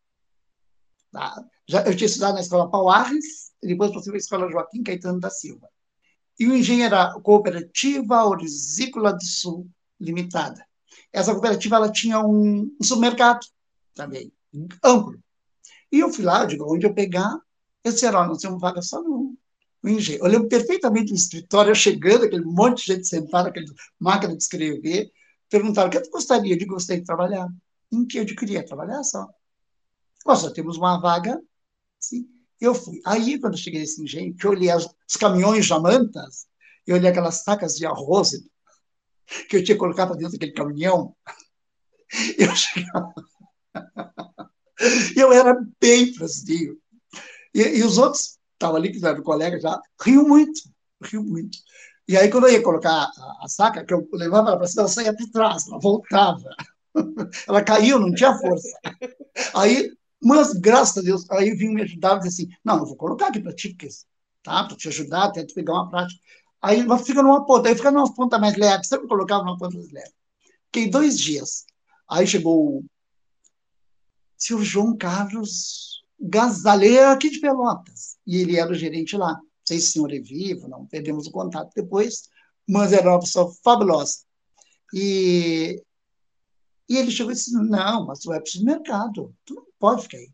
[1.10, 1.42] Tá?
[1.66, 5.18] Já, eu tinha estudado na escola Pauares, e depois passei para a escola Joaquim Caetano
[5.18, 5.68] da Silva.
[6.38, 9.68] E o engenho era Cooperativa Orizícola do Sul
[10.00, 10.64] Limitada.
[11.12, 13.44] Essa cooperativa ela tinha um, um supermercado
[13.94, 14.32] também,
[14.84, 15.18] amplo.
[15.90, 17.36] E eu fui lá, eu digo, onde eu pegar,
[17.82, 19.34] eu disse, olha, nós temos vaga só no,
[19.82, 20.20] no engenho.
[20.20, 25.10] Eu lembro perfeitamente o escritório, chegando, aquele monte de gente sentada, aquele máquina de escrever,
[25.48, 26.54] perguntaram, o que tu gostaria?
[26.54, 27.48] Eu digo, gostaria de trabalhar.
[27.90, 29.26] Em que eu queria trabalhar só.
[30.26, 31.40] Nós só temos uma vaga,
[31.98, 32.28] sim.
[32.60, 33.00] Eu fui.
[33.06, 36.46] Aí, quando cheguei nesse engenho, que eu olhei as, os caminhões jamantas,
[36.86, 38.32] eu olhei aquelas sacas de arroz
[39.48, 41.14] que eu tinha colocado dentro daquele caminhão,
[42.38, 43.14] eu chegava...
[45.16, 46.78] eu era bem franzinho.
[47.54, 50.60] E, e, os outros, estavam ali, que eram colegas já, riam muito,
[51.02, 51.58] riam muito.
[52.08, 54.82] E aí, quando eu ia colocar a, a saca, que eu levava ela para cima,
[54.82, 56.48] ela saía de trás, ela voltava.
[57.46, 58.78] ela caiu, não tinha força.
[59.54, 59.92] Aí
[60.22, 63.28] mas, graças a Deus, aí vinha me ajudar e disse assim: não, eu vou colocar
[63.28, 63.76] aqui para ti,
[64.42, 64.64] tá?
[64.64, 66.20] para te ajudar, até tu pegar uma prática.
[66.60, 69.92] Aí fica numa ponta, aí fica numa ponta mais leve, sempre colocava numa ponta mais
[69.92, 70.12] leve.
[70.66, 71.64] Fiquei dois dias.
[72.10, 72.84] Aí chegou o
[74.36, 79.34] seu João Carlos Gazaleira, aqui de Pelotas, e ele era o gerente lá.
[79.34, 82.28] Não sei se o senhor é vivo, não perdemos o contato depois,
[82.68, 84.18] mas era uma pessoa fabulosa.
[84.92, 85.80] E
[86.88, 90.02] e ele chegou e disse: Não, mas tu é para o mercado, tu não pode
[90.02, 90.30] ficar aí.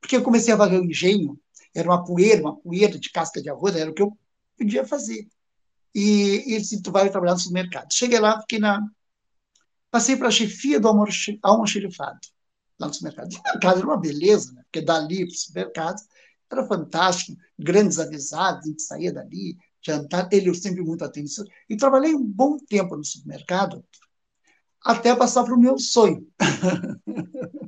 [0.00, 1.38] Porque eu comecei a varrer o engenho,
[1.74, 4.16] era uma poeira, uma poeira de casca de arroz, era o que eu
[4.56, 5.28] podia fazer.
[5.94, 7.92] E, ele disse: Tu vai trabalhar no supermercado.
[7.92, 8.80] Cheguei lá, fiquei na.
[9.90, 12.18] Passei para a chefia do almoxerifado,
[12.78, 13.32] lá no supermercado.
[13.32, 14.62] O mercado era uma beleza, né?
[14.64, 16.02] porque dali para o supermercado
[16.50, 21.44] era fantástico, grandes avisados, a gente saía dali, jantar, ele sempre muito atenção.
[21.68, 23.84] E trabalhei um bom tempo no supermercado,
[24.84, 26.26] até passar para o meu sonho.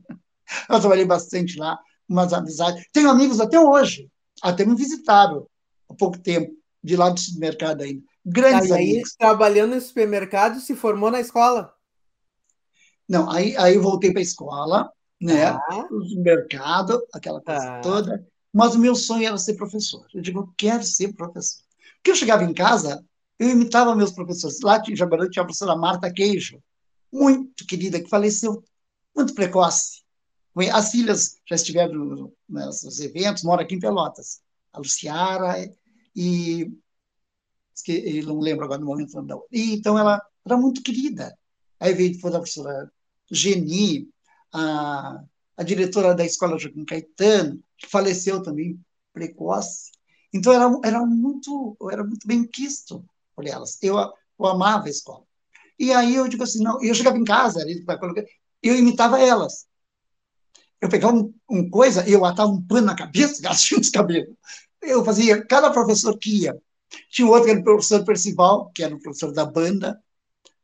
[0.69, 1.79] eu trabalhei bastante lá,
[2.09, 2.85] umas amizades.
[2.93, 4.11] Tenho amigos até hoje,
[4.43, 5.47] até me visitaram
[5.89, 6.53] há pouco tempo,
[6.83, 8.03] de lá do supermercado ainda.
[8.25, 9.15] Grandes aí, amigos.
[9.19, 11.73] trabalhando em supermercado, se formou na escola?
[13.09, 15.47] Não, aí, aí eu voltei para a escola, né?
[15.47, 15.89] Ah.
[15.91, 17.81] O supermercado, aquela coisa ah.
[17.81, 18.27] toda.
[18.53, 20.07] Mas o meu sonho era ser professor.
[20.13, 21.63] Eu digo, eu quero ser professor.
[21.97, 23.05] Porque eu chegava em casa,
[23.39, 24.61] eu imitava meus professores.
[24.61, 26.63] Lá em Jabarão tinha a professora Marta Queijo,
[27.13, 28.63] muito querida, que faleceu
[29.17, 30.03] muito precoce.
[30.73, 34.41] As filhas já estiveram nesses eventos, mora aqui em Pelotas.
[34.73, 35.55] A Luciara
[36.15, 36.71] e
[37.85, 39.45] que não lembro agora no momento não.
[39.53, 41.37] E, então ela era muito querida.
[41.79, 42.91] Aí veio depois a professora
[43.31, 44.09] Geni,
[44.53, 45.23] a,
[45.57, 48.81] a diretora da escola Joaquim Caetano, que faleceu também
[49.13, 49.93] precoce.
[50.33, 53.79] Então era, era muito era muito bem quisto por elas.
[53.83, 55.25] Eu, eu amava a escola.
[55.79, 57.65] E aí eu digo assim, não, eu chegava em casa,
[58.63, 59.68] eu imitava elas.
[60.81, 64.35] Eu pegava um, um coisa, eu atava um pano na cabeça, elas tinham os cabelos.
[64.83, 66.57] Eu fazia, cada professor que ia.
[67.11, 70.01] Tinha outro que era o professor Percival, que era o professor da banda,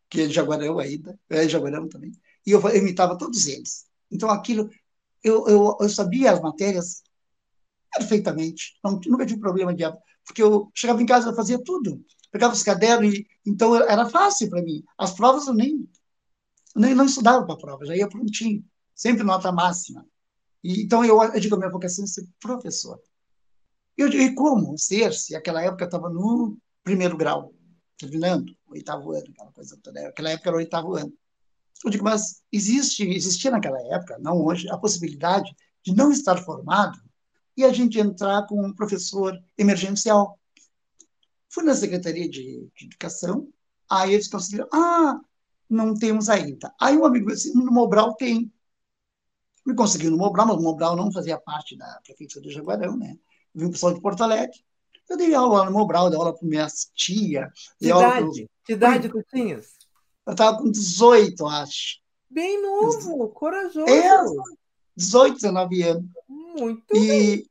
[0.09, 2.13] que é de Jaguarão ainda, é de Jaguarão também,
[2.47, 3.87] e eu, eu imitava todos eles.
[4.11, 4.71] Então aquilo,
[5.23, 7.03] eu, eu, eu sabia as matérias
[7.93, 9.85] perfeitamente, não, nunca tive problema de
[10.25, 12.03] porque eu chegava em casa e fazia tudo
[12.35, 14.83] pegava os cadernos e então era fácil para mim.
[14.99, 15.89] As provas eu nem
[16.75, 20.07] nem não estudava para a prova, já ia prontinho, sempre nota máxima.
[20.63, 23.01] E, então eu, eu digo a minha vocação é ser professor.
[23.97, 27.55] Eu digo, e como ser se naquela época eu estava no primeiro grau,
[27.97, 30.09] terminando, oitavo ano, aquela coisa toda.
[30.09, 31.13] Aquela época era o oitavo ano.
[31.85, 36.99] Eu digo, mas existe, existia naquela época, não hoje, a possibilidade de não estar formado
[37.57, 40.39] e a gente entrar com um professor emergencial.
[41.49, 43.49] Fui na Secretaria de, de Educação,
[43.89, 45.21] aí eles conseguiram, ah,
[45.69, 46.75] não temos ainda.
[46.81, 48.53] Aí um amigo disse, no Mobral tem.
[49.65, 53.17] Me consegui no Mobral, mas o Mobral não fazia parte da prefeitura de Jaguarão, né?
[53.55, 54.59] Eu vim o pessoal de Porto Alegre.
[55.09, 57.51] Eu dei aula no Mobral, dei aula para minha tia.
[57.79, 58.51] Que idade?
[58.65, 59.75] Que idade tu tinhas?
[60.27, 61.99] Eu estava com 18, acho.
[62.29, 63.89] Bem novo, corajoso.
[63.89, 64.11] É,
[64.97, 66.05] 18, 19 anos.
[66.29, 67.51] Muito e, bem.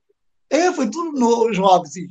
[0.50, 2.08] É, foi tudo no jovem, assim,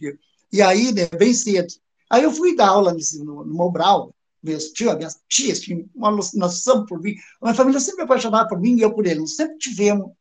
[0.53, 1.73] E aí, né, bem cedo.
[2.09, 6.85] Aí eu fui dar aula no, no Mobral, meus tios, minhas tias tinham uma alucinação
[6.85, 7.15] por mim.
[7.41, 9.27] A minha família sempre apaixonada por mim e eu por ele.
[9.27, 10.13] Sempre tivemos,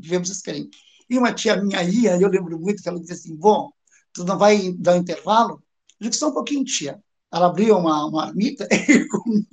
[0.00, 0.68] tivemos esse carinho.
[1.08, 3.70] E uma tia minha ia, eu lembro muito que ela dizia assim, bom,
[4.12, 5.62] tu não vai dar um intervalo?
[6.00, 7.02] Eu disse, só um pouquinho, tia.
[7.32, 9.44] Ela abria uma, uma marmita e comia.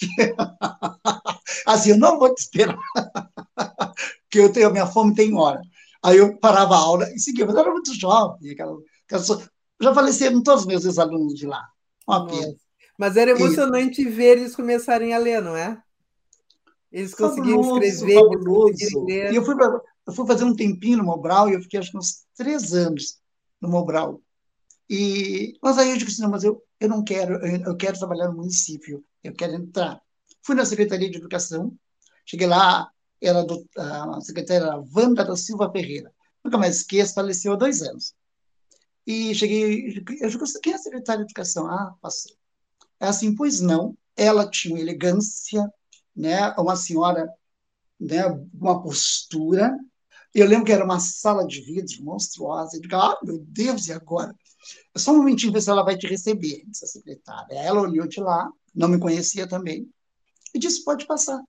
[1.66, 2.78] assim, eu não vou te esperar,
[4.22, 5.60] porque eu tenho, minha fome tem hora.
[6.02, 8.50] Aí eu parava a aula e seguia, mas eu era muito jovem.
[8.50, 9.48] Aquela, aquela,
[9.80, 11.66] já faleceram todos os meus ex-alunos de lá.
[12.06, 12.54] Uma pena.
[12.98, 14.08] Mas era emocionante e...
[14.08, 15.80] ver eles começarem a ler, não é?
[16.90, 19.04] Eles conseguiram escrever, fabuloso.
[19.04, 19.32] ler.
[19.32, 21.90] E eu fui, pra, eu fui fazer um tempinho no Mobral e eu fiquei acho
[21.90, 23.18] que uns três anos
[23.60, 24.20] no Mobral.
[24.88, 28.28] E, mas aí eu disse, não, mas eu, eu não quero, eu, eu quero trabalhar
[28.28, 30.00] no município, eu quero entrar.
[30.42, 31.76] Fui na Secretaria de Educação,
[32.24, 32.88] cheguei lá,
[33.20, 36.12] era do, a secretária era Wanda da Silva Ferreira.
[36.44, 38.14] Nunca mais esqueço, faleceu há dois anos.
[39.04, 41.66] E cheguei, eu disse, quem é a secretária de Educação?
[41.66, 42.36] Ah, passei.
[43.00, 45.70] É assim, pois não, ela tinha elegância,
[46.14, 47.28] né, uma senhora,
[48.00, 49.76] né, uma postura.
[50.34, 52.76] Eu lembro que era uma sala de vidro monstruosa.
[52.76, 54.34] Eu digo, ah, meu Deus, e agora?
[54.96, 57.54] Só um momentinho ver se ela vai te receber, essa secretária.
[57.54, 59.88] Ela olhou de lá, não me conhecia também,
[60.54, 61.42] e disse, pode passar.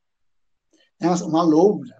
[1.00, 1.96] É uma loura.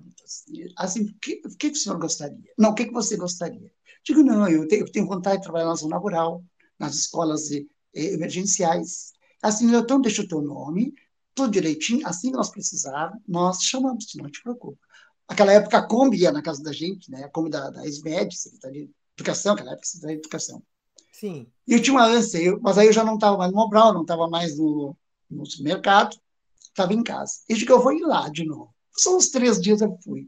[0.78, 2.52] Assim, o que, o que o senhor gostaria?
[2.58, 3.72] Não, o que você gostaria?
[4.04, 6.44] Digo, não, eu tenho, eu tenho vontade de trabalhar na zona rural,
[6.78, 7.50] nas escolas
[7.94, 9.14] emergenciais.
[9.42, 10.94] Assim, então deixa o teu nome,
[11.36, 14.80] tudo direitinho, assim que nós precisarmos, nós chamamos, não te preocupa.
[15.28, 17.24] Aquela época a Kombi ia na casa da gente, né?
[17.24, 20.64] A Kombi da, da SMED, Secretaria de Educação, aquela época Secretaria de Educação.
[21.12, 21.48] Sim.
[21.68, 24.04] E eu tinha uma ânsia, mas aí eu já não estava mais no Mobral, não
[24.04, 24.96] estava mais no,
[25.30, 26.16] no supermercado,
[26.60, 27.34] estava em casa.
[27.50, 28.74] E digo, eu vou ir lá de novo.
[28.96, 30.28] Só uns três dias eu fui.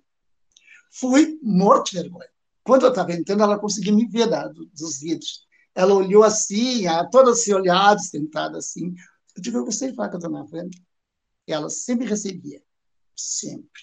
[0.92, 2.30] Fui morto de vergonha.
[2.64, 5.48] Quando eu estava entrando, ela conseguia me ver da, dos vidros.
[5.80, 8.94] Ela olhou assim, toda se olhada, sentada assim.
[9.34, 10.78] Eu digo, eu gostei de falar com a dona Wanda.
[11.48, 12.62] Ela sempre recebia.
[13.16, 13.82] Sempre.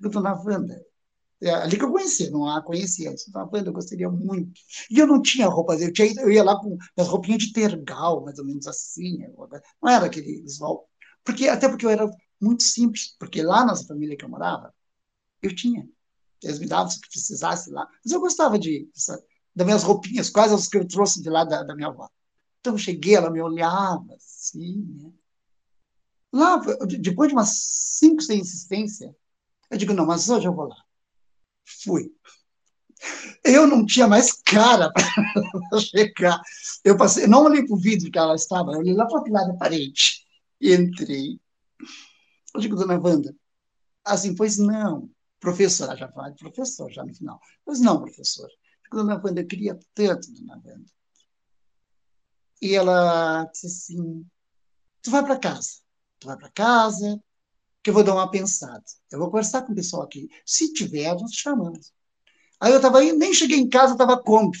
[0.00, 0.84] Eu digo, dona Wanda,
[1.40, 3.10] é ali que eu conhecia, não a conhecia.
[3.10, 4.60] Eu disse, dona Wanda, eu gostaria muito.
[4.90, 8.24] E eu não tinha roupas, eu, tinha, eu ia lá com as roupinhas de tergal,
[8.24, 9.18] mais ou menos assim.
[9.80, 10.90] Não era aquele visual.
[11.22, 14.74] Porque, até porque eu era muito simples, porque lá na família que eu morava,
[15.40, 15.88] eu tinha.
[16.42, 17.88] Eles me davam se precisasse lá.
[18.04, 18.90] Mas eu gostava de,
[19.58, 22.08] das minhas roupinhas, quase as que eu trouxe de lá da, da minha avó.
[22.60, 25.12] Então eu cheguei, ela me olhava assim, né?
[26.32, 26.58] Lá,
[27.00, 27.50] depois de umas
[27.98, 29.14] cinco, sem insistência,
[29.68, 30.76] eu digo, não, mas hoje eu vou lá.
[31.82, 32.12] Fui.
[33.42, 34.92] Eu não tinha mais cara
[35.70, 36.40] para chegar.
[36.84, 39.32] Eu passei, não olhei para o vidro que ela estava, eu olhei lá para o
[39.32, 40.24] lado da parede.
[40.60, 41.40] E entrei.
[42.54, 43.34] Eu digo, dona Wanda,
[44.04, 47.40] assim, pois não, professora, já fala de professor, já no final.
[47.64, 48.48] Pois não, professor.
[48.90, 50.90] Dona Wanda, eu queria tanto, dona Wanda.
[52.60, 54.26] E ela disse assim,
[55.02, 55.78] tu vai para casa,
[56.18, 57.22] tu vai para casa,
[57.82, 58.82] que eu vou dar uma pensada.
[59.10, 60.28] Eu vou conversar com o pessoal aqui.
[60.44, 61.92] Se tiver, nós te chamamos.
[62.60, 64.58] Aí eu estava aí, nem cheguei em casa, estava Kombi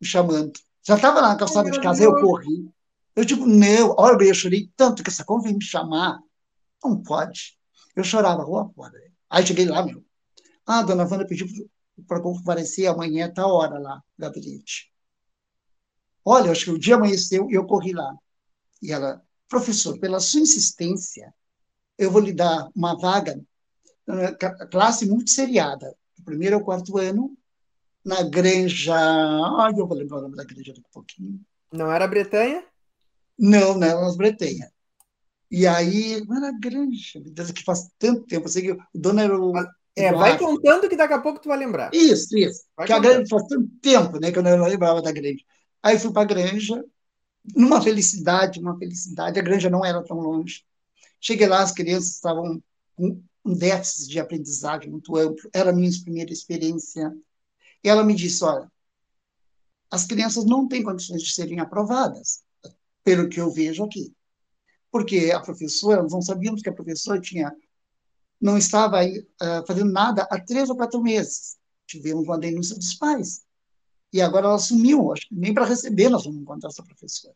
[0.00, 0.52] me chamando.
[0.82, 2.70] Já estava na calçada de casa, eu corri.
[3.16, 6.20] Eu digo, não, olha, eu chorei tanto que essa Kombi veio me chamar.
[6.82, 7.58] Não pode.
[7.96, 8.92] Eu chorava rua fora.
[9.30, 10.04] Aí cheguei lá, meu.
[10.66, 11.46] Ah, a dona Wanda pediu
[12.06, 14.92] para comparecer amanhã, tá hora lá, gabinete.
[16.24, 18.16] Olha, acho que o dia amanheceu e eu corri lá.
[18.82, 21.32] E ela, professor, pela sua insistência,
[21.98, 23.40] eu vou lhe dar uma vaga,
[24.70, 27.36] classe muito seriada, do primeiro ao quarto ano,
[28.04, 28.94] na granja.
[28.94, 31.40] Ai, eu vou lembrar o nome da granja daqui a pouquinho.
[31.72, 32.64] Não era Bretanha?
[33.38, 34.70] Não, não era nas Bretanha.
[35.50, 37.20] E aí, não era granja,
[37.54, 38.46] que faz tanto tempo.
[38.46, 39.52] Eu sei que o dono era o.
[39.96, 41.94] É, vai contando que daqui a pouco tu vai lembrar.
[41.94, 42.64] Isso, isso.
[42.76, 43.10] Vai que contando.
[43.10, 45.44] a granja faz tanto tempo, né, que eu não lembrava da granja.
[45.82, 46.84] Aí fui para a granja,
[47.54, 49.38] numa felicidade, uma felicidade.
[49.38, 50.64] A granja não era tão longe.
[51.20, 52.62] Cheguei lá, as crianças estavam
[52.96, 55.48] com um déficit de aprendizagem muito amplo.
[55.52, 57.12] Era a minha primeira experiência.
[57.82, 58.70] E ela me disse: olha,
[59.90, 62.42] as crianças não têm condições de serem aprovadas,
[63.04, 64.12] pelo que eu vejo aqui.
[64.90, 67.54] Porque a professora, nós não sabíamos que a professora tinha
[68.40, 71.56] não estava aí, uh, fazendo nada há três ou quatro meses.
[71.86, 73.42] Tivemos uma denúncia dos pais.
[74.12, 77.34] E agora ela sumiu, acho que nem para receber nós vamos encontrar essa professora.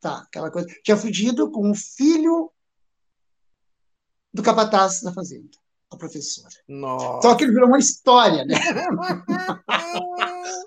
[0.00, 0.68] Tá, aquela coisa.
[0.82, 2.50] Tinha fugido com o filho
[4.32, 5.50] do capataz da fazenda.
[5.90, 6.54] a professora.
[6.66, 7.28] Nossa.
[7.28, 8.54] Só que ele virou uma história, né?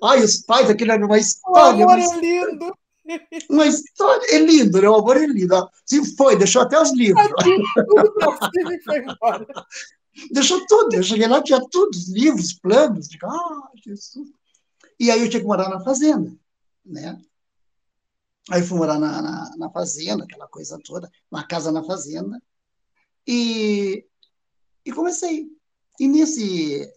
[0.04, 1.86] Ai, os pais, aquilo era uma história.
[1.86, 2.78] O amor é lindo.
[3.50, 4.90] Uma história, é lindo, né?
[4.90, 5.70] O amor é lindo.
[5.86, 7.26] Sim, foi, deixou até os livros.
[7.88, 8.14] Tudo
[8.84, 9.48] foi embora.
[10.32, 10.96] Deixou tudo.
[10.96, 13.08] Eu cheguei lá, tinha tudo, os livros, planos.
[13.08, 14.30] Digo, ah, Jesus.
[15.00, 16.36] E aí eu tinha que morar na fazenda,
[16.86, 17.22] né?
[18.50, 22.42] Aí fui morar na, na, na fazenda, aquela coisa toda, uma casa na fazenda.
[23.28, 24.06] E,
[24.86, 25.48] e comecei.
[26.00, 26.92] E nesse,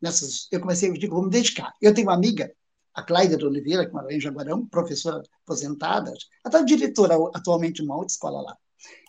[0.00, 1.72] nessas, eu comecei, eu digo, vou me dedicar.
[1.80, 2.54] Eu tenho uma amiga,
[2.96, 8.12] a Cláudia de Oliveira, em Jaguarão, professora aposentada, ela está diretora atualmente de uma outra
[8.12, 8.56] escola lá.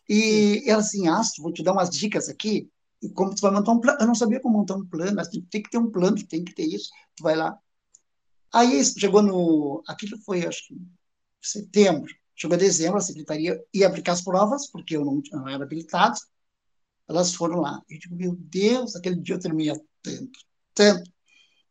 [0.09, 2.69] E ela assim, Astro, vou te dar umas dicas aqui,
[3.01, 3.97] e como tu vai montar um plano.
[4.01, 6.53] Eu não sabia como montar um plano, mas tem que ter um plano, tem que
[6.53, 6.89] ter isso.
[7.15, 7.57] Tu vai lá.
[8.53, 9.83] Aí chegou no.
[9.87, 10.75] Aquilo foi, acho que,
[11.41, 12.13] setembro.
[12.35, 16.19] Chegou dezembro, a secretaria ia aplicar as provas, porque eu não, não era habilitado.
[17.07, 17.81] Elas foram lá.
[17.89, 19.73] Eu digo, meu Deus, aquele dia eu tremia
[20.03, 20.39] tanto,
[20.73, 21.11] tanto.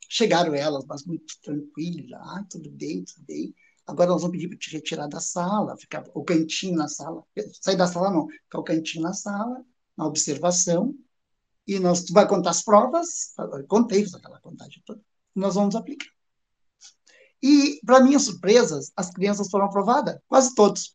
[0.08, 2.20] Chegaram elas, mas muito tranquilas.
[2.20, 3.54] Ah, tudo bem, tudo bem.
[3.86, 7.22] Agora nós vamos pedir para te retirar da sala, ficar o cantinho na sala.
[7.60, 9.64] Sair da sala não, ficar o cantinho na sala,
[9.96, 10.94] na observação.
[11.66, 13.32] E nós tu vai contar as provas,
[13.68, 15.00] contei aquela contagem toda.
[15.34, 16.10] Nós vamos aplicar.
[17.42, 20.94] E, para minha surpresa, as crianças foram aprovadas, quase todos.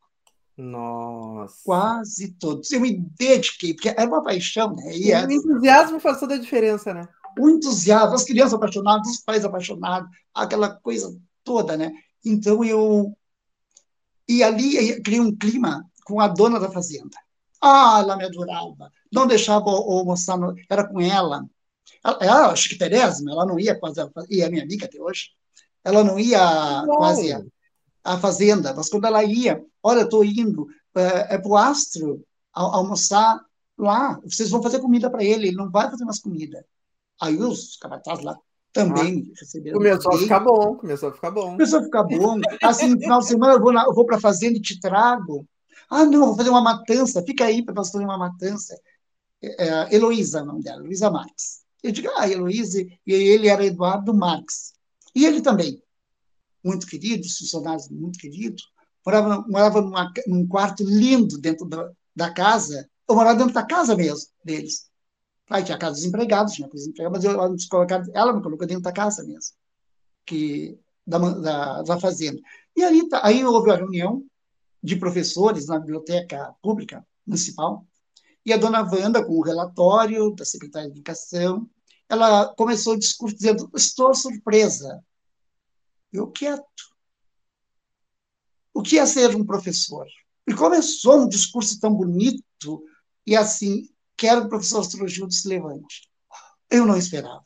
[0.57, 1.55] Nossa.
[1.63, 2.71] Quase todos.
[2.71, 4.95] Eu me dediquei, porque era uma paixão, né?
[4.95, 7.07] E o entusiasmo faz toda a diferença, né?
[7.39, 11.91] O entusiasmo, as crianças apaixonadas, os pais apaixonados, aquela coisa toda, né?
[12.23, 13.15] Então eu.
[14.27, 17.17] E ali eu criei um clima com a dona da fazenda.
[17.61, 18.91] Ah, ela me adorava.
[19.11, 20.55] Não deixava o almoçar, no...
[20.69, 21.45] era com ela.
[22.03, 24.01] Ela, ela acho que Tereza, ela não ia quase.
[24.29, 25.31] E é minha amiga até hoje
[25.83, 26.97] ela não ia não.
[26.97, 27.33] quase
[28.03, 33.39] à fazenda, mas quando ela ia, olha, estou indo é, é para o Astro almoçar
[33.77, 36.65] lá, vocês vão fazer comida para ele, ele não vai fazer mais comida.
[37.21, 38.35] Aí os capatazes lá
[38.73, 39.77] também ah, receberam.
[39.77, 41.51] Começou a ficar bom, começou a ficar bom.
[41.51, 42.39] Começou a ficar bom.
[42.63, 44.79] Assim, no final de semana eu vou, na, eu vou para a fazenda e te
[44.79, 45.47] trago.
[45.89, 48.79] Ah, não, vou fazer uma matança, fica aí para nós fazer uma matança.
[49.41, 51.61] É, é, Heloísa, o nome dela, Luísa Marques.
[51.83, 54.73] Eu digo, ah, Heloísa, e ele era Eduardo Marques.
[55.13, 55.81] E ele também,
[56.63, 58.63] muito querido, os funcionários muito queridos,
[59.05, 63.95] morava, morava numa, num quarto lindo dentro da, da casa, eu morava dentro da casa
[63.95, 64.90] mesmo deles.
[65.51, 68.65] Aí tinha casa dos empregados, tinha casa dos empregados, mas eu, ela, ela me colocou
[68.65, 69.55] dentro da casa mesmo,
[70.25, 72.41] que, da, da, da fazenda.
[72.75, 74.23] E aí, tá, aí houve a reunião
[74.81, 77.85] de professores na biblioteca pública municipal,
[78.45, 81.69] e a dona Wanda, com o relatório da Secretaria de Educação,
[82.09, 85.03] ela começou o discurso dizendo: Estou surpresa.
[86.11, 86.65] Eu quieto.
[88.73, 90.07] O que é ser um professor?
[90.47, 92.83] E começou um discurso tão bonito
[93.27, 93.87] e assim,
[94.21, 96.07] quero que o professor Astrogildo se levante.
[96.69, 97.41] Eu não esperava.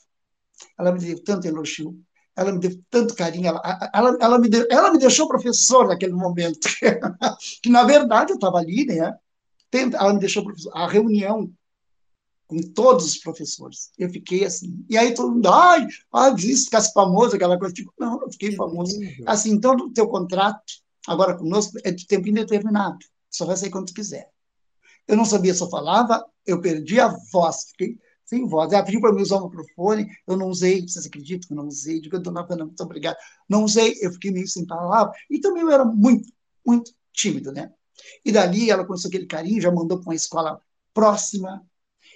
[0.78, 1.97] Ela me deu tanto elogio,
[2.36, 6.11] ela me deu tanto carinho, ela, ela, ela, me, deu, ela me deixou professor naquele
[6.11, 6.67] momento,
[7.63, 9.17] que na verdade eu estava ali, né?
[9.71, 10.71] Ela me deixou professor.
[10.76, 11.51] A reunião
[12.47, 13.91] com todos os professores.
[13.97, 14.86] Eu fiquei assim.
[14.89, 17.73] E aí todo mundo, ai, ai se ficasse famoso, aquela coisa.
[17.73, 18.99] Tipo, não, não fiquei famoso.
[19.26, 20.61] Assim, então, o teu contrato,
[21.07, 22.99] agora conosco, é de tempo indeterminado.
[23.30, 24.30] Só vai sair quando tu quiser.
[25.08, 28.74] Eu não sabia se eu falava, eu perdi a voz, fiquei sem voz.
[28.74, 31.68] Ela pediu para mim usar o microfone, eu não usei, vocês acreditam que eu não
[31.68, 32.01] usei?
[32.01, 33.18] Digo, dona Ana, muito obrigada.
[33.47, 35.14] Não usei, eu fiquei meio sem palavra.
[35.30, 36.32] E também eu era muito,
[36.66, 37.72] muito tímido, né?
[38.24, 40.60] E dali ela começou aquele carinho, já mandou para uma escola
[40.93, 41.66] próxima,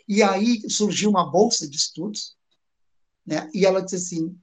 [0.08, 2.36] e aí surgiu uma bolsa de estudos,
[3.26, 3.50] né?
[3.54, 4.38] e ela disse assim,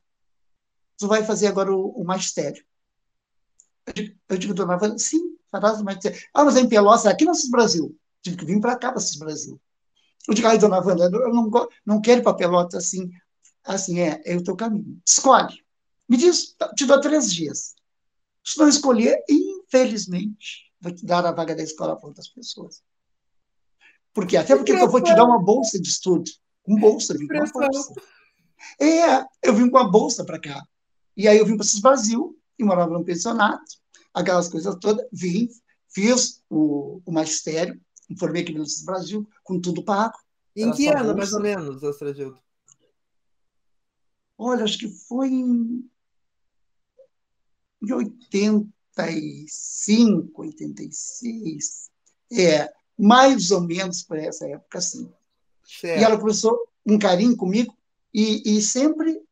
[0.97, 2.65] tu vai fazer agora o, o magistério.
[3.87, 6.19] Eu digo, eu digo dona Vânia, sim, farás o magistério.
[6.33, 7.97] Ah, mas é em Pelotas, aqui no Cis Brasil.
[8.27, 9.61] Tive que vir para cá, para Cis Brasil.
[10.27, 11.49] Eu digo, ai, dona Wanda, eu não,
[11.87, 13.09] não quero para Pelotas assim.
[13.63, 15.01] Assim, é, é o teu caminho.
[15.07, 15.65] Escolhe.
[16.09, 17.77] Me diz, te dou três dias.
[18.45, 22.83] Se não escolher, infelizmente, vou te dar a vaga da escola para outras pessoas.
[24.13, 26.29] Porque até porque eu vou te dar uma bolsa de estudo.
[26.65, 27.95] Com bolsa, eu vim com uma bolsa.
[28.81, 30.67] É, eu vim com a bolsa para cá.
[31.17, 33.63] E aí eu vim para esse Brasil e morava num pensionato,
[34.13, 35.07] aquelas coisas todas.
[35.13, 35.49] Vim,
[35.89, 40.17] fiz o, o magistério, informei aqui no Brasil, com tudo pago.
[40.55, 42.39] Em que ano, mais ou menos, Astragildo?
[44.39, 45.91] Olha, acho que foi em,
[47.83, 51.91] em 85, 86.
[52.33, 55.13] É, mais ou menos por essa época, sim.
[55.65, 56.01] Certo.
[56.01, 57.77] E ela começou um carinho comigo
[58.13, 59.23] e, e sempre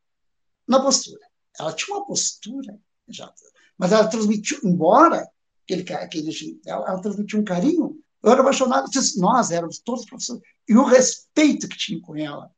[0.67, 1.25] na postura.
[1.57, 3.33] Ela tinha uma postura, já,
[3.77, 5.29] mas ela transmitiu, embora
[5.63, 7.94] aquele, aquele ela, ela transmitiu um carinho,
[8.25, 12.51] Eu era apaixonado, nós éramos todos professores, e o respeito que tinha com ela.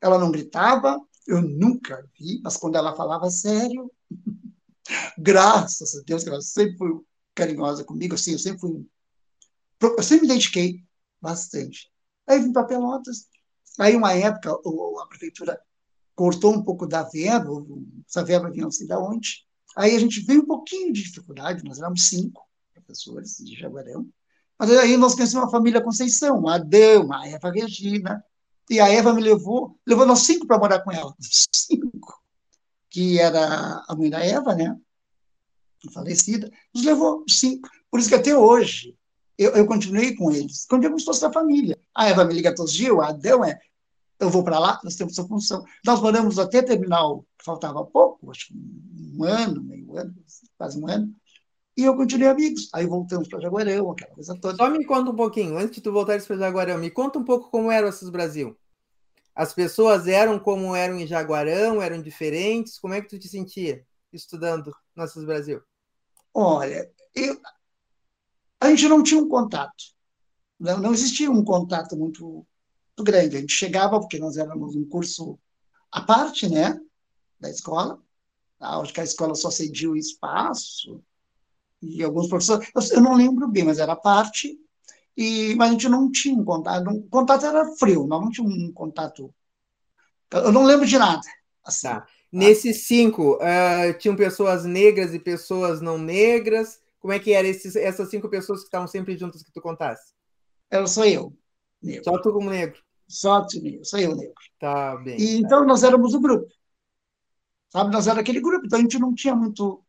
[0.00, 3.88] Ela não gritava, eu nunca vi, mas quando ela falava sério,
[5.16, 7.00] graças a Deus, ela sempre foi
[7.32, 8.84] carinhosa comigo, assim, eu sempre fui,
[9.80, 10.84] eu sempre me dediquei
[11.22, 11.92] bastante.
[12.26, 13.28] Aí vim para Pelotas,
[13.78, 15.60] aí uma época a prefeitura
[16.16, 17.52] cortou um pouco da verba,
[18.08, 19.46] essa verba vinha não sei de onde,
[19.76, 22.44] aí a gente veio um pouquinho de dificuldade, nós éramos cinco
[22.74, 24.10] professores de Jaguarão,
[24.70, 26.58] aí nós conhecemos uma família Conceição, a
[27.12, 28.24] a Eva Regina,
[28.70, 32.22] e a Eva me levou, levou nós cinco para morar com ela, cinco,
[32.88, 34.76] que era a mãe da Eva, né,
[35.90, 37.68] falecida, nos levou cinco.
[37.90, 38.96] Por isso que até hoje
[39.36, 41.78] eu, eu continuei com eles, quando como se da família.
[41.94, 43.58] A Eva me liga todos os dias, o Adão é,
[44.18, 45.64] eu vou para lá, nós temos essa função.
[45.84, 50.14] Nós moramos até que faltava pouco, acho que um ano, meio ano,
[50.56, 51.14] quase um ano,
[51.76, 52.68] e eu continuei amigos.
[52.72, 54.56] Aí voltamos para Jaguarão, aquela coisa toda.
[54.56, 57.50] Só me conta um pouquinho, antes de tu voltares para Jaguarão, me conta um pouco
[57.50, 58.56] como era o Assis Brasil.
[59.34, 62.78] As pessoas eram como eram em Jaguarão, eram diferentes?
[62.78, 65.60] Como é que tu te sentia estudando no Assis Brasil?
[66.32, 67.40] Olha, eu,
[68.60, 69.94] a gente não tinha um contato.
[70.58, 73.36] Não, não existia um contato muito, muito grande.
[73.36, 75.38] A gente chegava, porque nós éramos um curso
[75.90, 76.80] à parte, né,
[77.40, 78.00] da escola.
[78.60, 81.02] Acho que a escola só cedia o espaço,
[81.84, 84.58] e alguns professores, eu, não lembro bem, mas era parte,
[85.16, 88.56] e, mas a gente não tinha um contato, o contato era frio, nós não tínhamos
[88.56, 89.32] um contato,
[90.32, 91.22] eu não lembro de nada.
[91.64, 92.06] Assim, tá.
[92.32, 98.10] Nesses cinco, uh, tinham pessoas negras e pessoas não negras, como é que eram essas
[98.10, 100.12] cinco pessoas que estavam sempre juntas que tu contasse?
[100.70, 101.36] Era só eu,
[101.80, 102.04] negro.
[102.04, 102.82] Só tu como negro?
[103.06, 104.34] Só tu negro, só eu negro.
[104.58, 105.16] Tá bem.
[105.20, 105.46] E, tá.
[105.46, 106.48] então nós éramos o grupo,
[107.70, 109.83] sabe, nós era aquele grupo, então a gente não tinha muito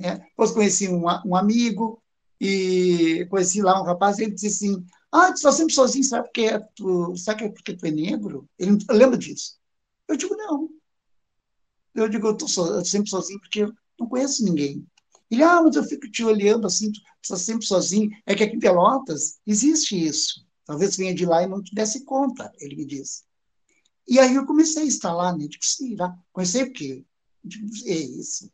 [0.00, 0.16] né?
[0.30, 2.02] Depois conheci um, um amigo
[2.40, 6.42] e conheci lá um rapaz, ele disse assim, ah, tu está sempre sozinho, sabe porque
[6.42, 8.48] é tu, sabe que é porque tu é negro?
[8.58, 9.58] Ele lembra disso.
[10.08, 10.70] Eu digo, não.
[11.94, 14.86] Eu digo, eu estou sempre sozinho porque eu não conheço ninguém.
[15.30, 18.10] Ele, ah, mas eu fico te olhando assim, tu está sempre sozinho.
[18.24, 20.46] É que aqui em Pelotas existe isso.
[20.64, 23.24] Talvez venha de lá e não te desse conta, ele me disse.
[24.08, 25.46] E aí eu comecei a instalar, né?
[25.46, 26.16] Digo, sim, lá.
[26.32, 27.04] Comecei o quê?
[27.44, 28.50] Digo, é isso.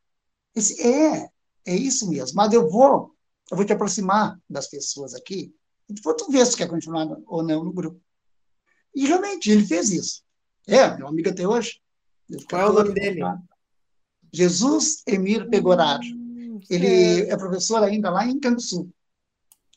[0.55, 1.30] Esse, é,
[1.67, 2.37] é isso mesmo.
[2.37, 3.14] Mas eu vou,
[3.51, 5.55] eu vou te aproximar das pessoas aqui,
[5.89, 8.01] e depois tu vê se quer continuar ou não no grupo.
[8.95, 10.23] E realmente, ele fez isso.
[10.67, 11.81] É, meu amigo até hoje.
[12.49, 13.21] Qual é o nome dele?
[14.33, 16.03] Jesus Emir Pegoraro.
[16.03, 18.91] Hum, ele é professor ainda lá em Canguçu.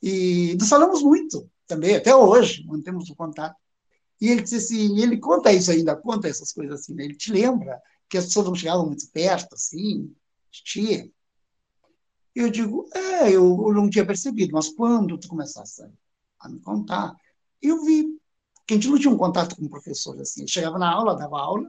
[0.02, 3.56] E nós falamos muito também, até hoje, mantemos o contato.
[4.20, 7.06] E ele disse assim, ele conta isso ainda, conta essas coisas assim, né?
[7.06, 7.80] ele te lembra
[8.10, 10.14] que as pessoas não chegavam muito perto, assim,
[10.52, 11.10] tia,
[12.42, 15.84] eu digo, é, eu, eu não tinha percebido, mas quando tu começaste
[16.40, 17.14] a, me contar,
[17.62, 18.18] eu vi
[18.66, 20.42] que a gente não tinha um contato com o professor assim.
[20.42, 21.68] Ele chegava na aula, dava aula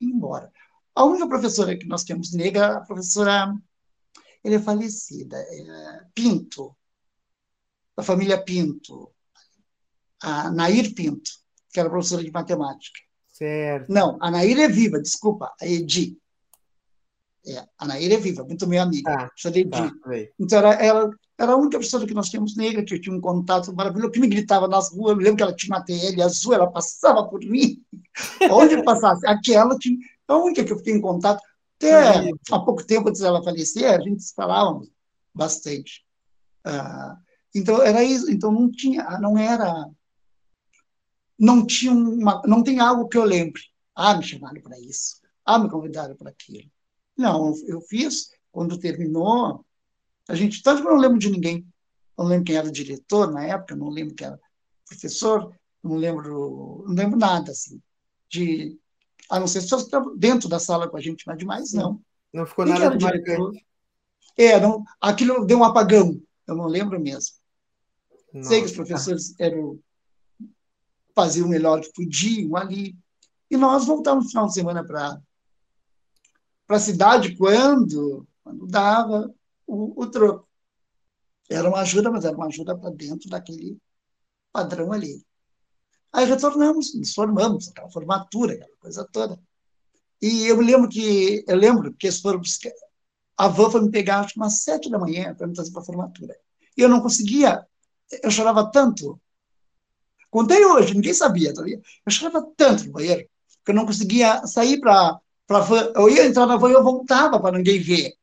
[0.00, 0.52] e ia embora.
[0.94, 3.54] A única professora que nós tínhamos negra, a professora,
[4.42, 6.76] ele é falecida, é Pinto,
[7.96, 9.10] da família Pinto,
[10.22, 11.30] a Nair Pinto,
[11.72, 13.00] que era professora de matemática.
[13.28, 13.90] Certo.
[13.90, 16.18] Não, a Nair é viva, desculpa, a Edi.
[17.46, 19.10] É, a Naira é viva, muito minha amiga.
[19.10, 19.30] Ah,
[19.70, 19.92] tá,
[20.38, 23.20] então, era, ela era a única pessoa que nós tínhamos negra, que eu tinha um
[23.20, 25.10] contato maravilhoso, que me gritava nas ruas.
[25.10, 27.82] Eu me lembro que ela tinha uma TL azul, ela passava por mim.
[28.50, 29.98] Onde passasse, aquela tinha.
[30.28, 31.42] A única que eu fiquei em contato.
[31.76, 34.88] Até há pouco tempo antes dela falecer, a gente falávamos
[35.34, 36.04] bastante.
[36.64, 37.18] Ah,
[37.54, 38.30] então, era isso.
[38.30, 39.90] Então, não tinha, não era.
[41.38, 42.40] Não tinha uma.
[42.46, 43.60] Não tem algo que eu lembre.
[43.94, 45.16] Ah, me chamaram para isso.
[45.44, 46.70] Ah, me convidaram para aquilo.
[47.16, 49.64] Não, eu fiz, quando terminou,
[50.28, 51.66] a gente, tanto que eu não lembro de ninguém,
[52.16, 54.40] não lembro quem era o diretor na época, não lembro quem era
[54.86, 57.80] professor, não lembro, não lembro nada, assim,
[58.28, 58.78] de,
[59.30, 62.00] a não ser se fosse dentro da sala com a gente, mas demais não.
[62.32, 63.64] Não ficou nada de marcante.
[64.36, 67.36] É, não, aquilo deu um apagão, eu não lembro mesmo.
[68.32, 68.48] Nossa.
[68.48, 69.78] Sei que os professores eram,
[71.14, 72.96] faziam o melhor que podiam ali,
[73.50, 75.20] e nós voltamos no final de semana para
[76.66, 79.32] para a cidade quando, quando dava
[79.66, 80.48] o, o troco.
[81.48, 83.78] Era uma ajuda, mas era uma ajuda para dentro daquele
[84.52, 85.22] padrão ali.
[86.12, 89.38] Aí retornamos, nos formamos, aquela formatura, aquela coisa toda.
[90.22, 92.72] E eu lembro que, eu lembro que eles foram buscar,
[93.36, 95.84] a van foi me pegar acho umas sete da manhã para me trazer para a
[95.84, 96.34] formatura.
[96.76, 97.66] E eu não conseguia,
[98.22, 99.20] eu chorava tanto.
[100.30, 101.80] Contei hoje, ninguém sabia, sabia?
[102.06, 103.28] Eu chorava tanto no banheiro
[103.64, 105.66] que eu não conseguia sair para Pra,
[105.96, 108.14] eu ia entrar na van e eu voltava para ninguém ver.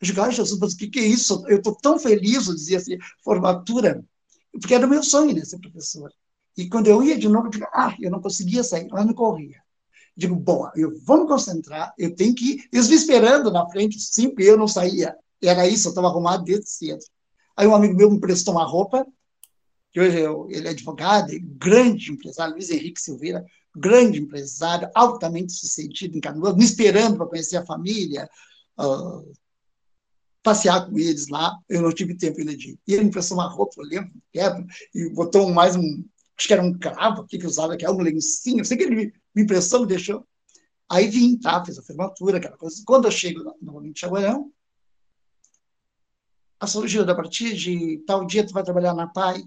[0.00, 1.44] Eu digo, ai, Jesus, mas o que, que é isso?
[1.48, 4.04] Eu estou tão feliz, eu dizia assim, formatura.
[4.52, 6.10] porque era o meu sonho, né, ser professor.
[6.56, 9.14] E quando eu ia de novo, eu digo, ah, eu não conseguia sair, ela me
[9.14, 9.62] corria.
[10.16, 12.68] Digo, bom, eu vou me concentrar, eu tenho que ir.
[12.72, 15.16] Eles me esperando na frente, sempre eu não saía.
[15.40, 17.04] Era isso, eu estava arrumado desde cedo.
[17.56, 19.06] Aí um amigo meu me prestou uma roupa,
[19.92, 23.44] que hoje eu, ele é advogado, grande empresário, Luiz Henrique Silveira,
[23.76, 28.28] grande empresário, altamente sucedido em Canoas, me esperando para conhecer a família,
[28.78, 29.32] uh,
[30.42, 31.56] passear com eles lá.
[31.68, 32.78] Eu não tive tempo ainda de ir.
[32.86, 34.12] E ele me prestou uma roupa, eu lembro,
[34.94, 36.04] e botou mais um,
[36.36, 38.96] acho que era um cravo que usava, que era um lencinho, eu sei que ele
[38.96, 40.26] me, me emprestou, me deixou.
[40.90, 42.82] Aí vim, tá, fiz a formatura, aquela coisa.
[42.86, 44.50] Quando eu chego novamente em Chaguarão,
[46.60, 49.44] a Gilda, a partir de tal dia tu vai trabalhar na PAI.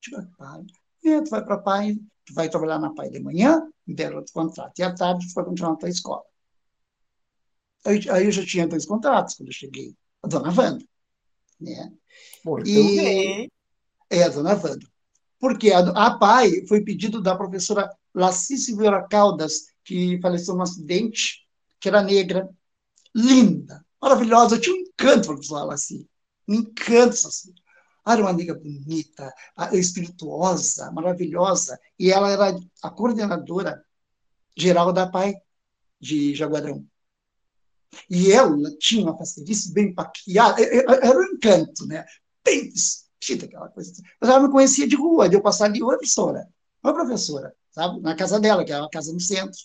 [0.00, 0.64] Digo, PAI.
[1.04, 1.98] É, tu vai para a PAI,
[2.32, 5.44] vai trabalhar na PAI de manhã, me deram outro contrato, e à tarde tu vai
[5.44, 6.22] continuar na tua escola.
[7.84, 10.84] Aí, aí eu já tinha dois contratos quando eu cheguei, a dona Wanda.
[11.60, 11.92] Né?
[12.44, 13.52] Muito e, bem.
[14.10, 14.86] É, a dona Wanda.
[15.38, 21.46] Porque a, a PAI foi pedido da professora Laci Silveira Caldas, que faleceu num acidente,
[21.78, 22.48] que era negra,
[23.14, 24.56] linda, maravilhosa.
[24.56, 26.08] Eu tinha um encanto, professora Laci.
[26.48, 27.54] Um encanto, assim.
[28.06, 29.34] Era uma amiga bonita,
[29.72, 31.78] espirituosa, maravilhosa.
[31.98, 33.84] E ela era a coordenadora
[34.56, 35.34] geral da PAI
[36.00, 36.86] de Jaguarão.
[38.08, 42.04] E ela tinha uma facilice bem paquiada, era um encanto, né?
[42.44, 43.92] Bem vestida, aquela coisa.
[44.20, 46.48] Mas ela me conhecia de rua, de eu passar ali, oi, professora,
[46.82, 48.00] oi, professora, sabe?
[48.00, 49.58] Na casa dela, que é uma casa no centro.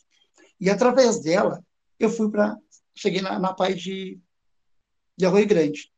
[0.60, 1.64] E através dela,
[2.00, 2.58] eu fui para.
[2.96, 4.20] Cheguei na, na PAI de,
[5.18, 5.91] de Arroio Grande.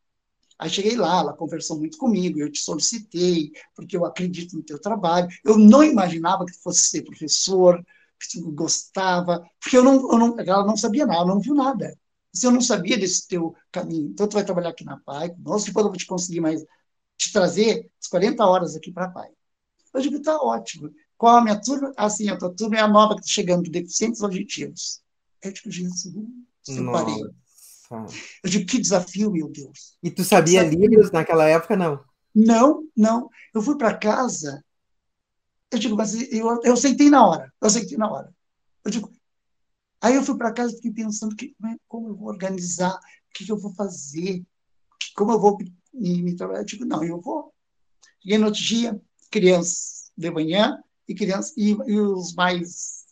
[0.64, 4.80] Aí cheguei lá, ela conversou muito comigo, eu te solicitei, porque eu acredito no teu
[4.80, 5.28] trabalho.
[5.44, 7.84] Eu não imaginava que fosse ser professor,
[8.18, 11.54] que tu gostava, porque eu não, eu não, ela não sabia nada, ela não viu
[11.54, 11.94] nada.
[12.34, 15.68] Se eu não sabia desse teu caminho, então tu vai trabalhar aqui na PAI conosco,
[15.68, 16.64] depois eu vou te conseguir mais,
[17.18, 19.32] te trazer as 40 horas aqui para a PAI.
[19.94, 20.90] Eu digo, tá ótimo.
[21.18, 21.92] Qual a minha turma?
[21.98, 25.02] Assim, a tua turma é a nova que está chegando, deficientes auditivos.
[25.42, 26.14] Eu digo, Jesus, eu
[28.44, 29.98] Eu digo, que desafio, meu Deus.
[30.02, 32.04] E tu sabia livros naquela época, não?
[32.34, 33.30] Não, não.
[33.54, 34.64] Eu fui para casa,
[35.72, 38.34] eu digo, mas eu, eu aceitei na hora, eu aceitei na hora.
[38.86, 39.12] Eu digo,
[40.02, 41.56] aí eu fui para casa e fiquei pensando que,
[41.88, 44.44] como eu vou organizar, o que, que eu vou fazer,
[45.16, 45.58] como eu vou
[45.94, 46.62] me, me trabalhar.
[46.62, 47.54] Eu digo, não, eu vou.
[48.22, 49.00] Cheguei no outro dia,
[49.32, 53.06] crianças de manhã e crianças e, e os mais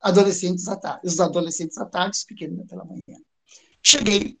[0.00, 3.20] adolescentes à tarde, os adolescentes à tarde, os pequenos pela manhã.
[3.82, 4.38] Cheguei,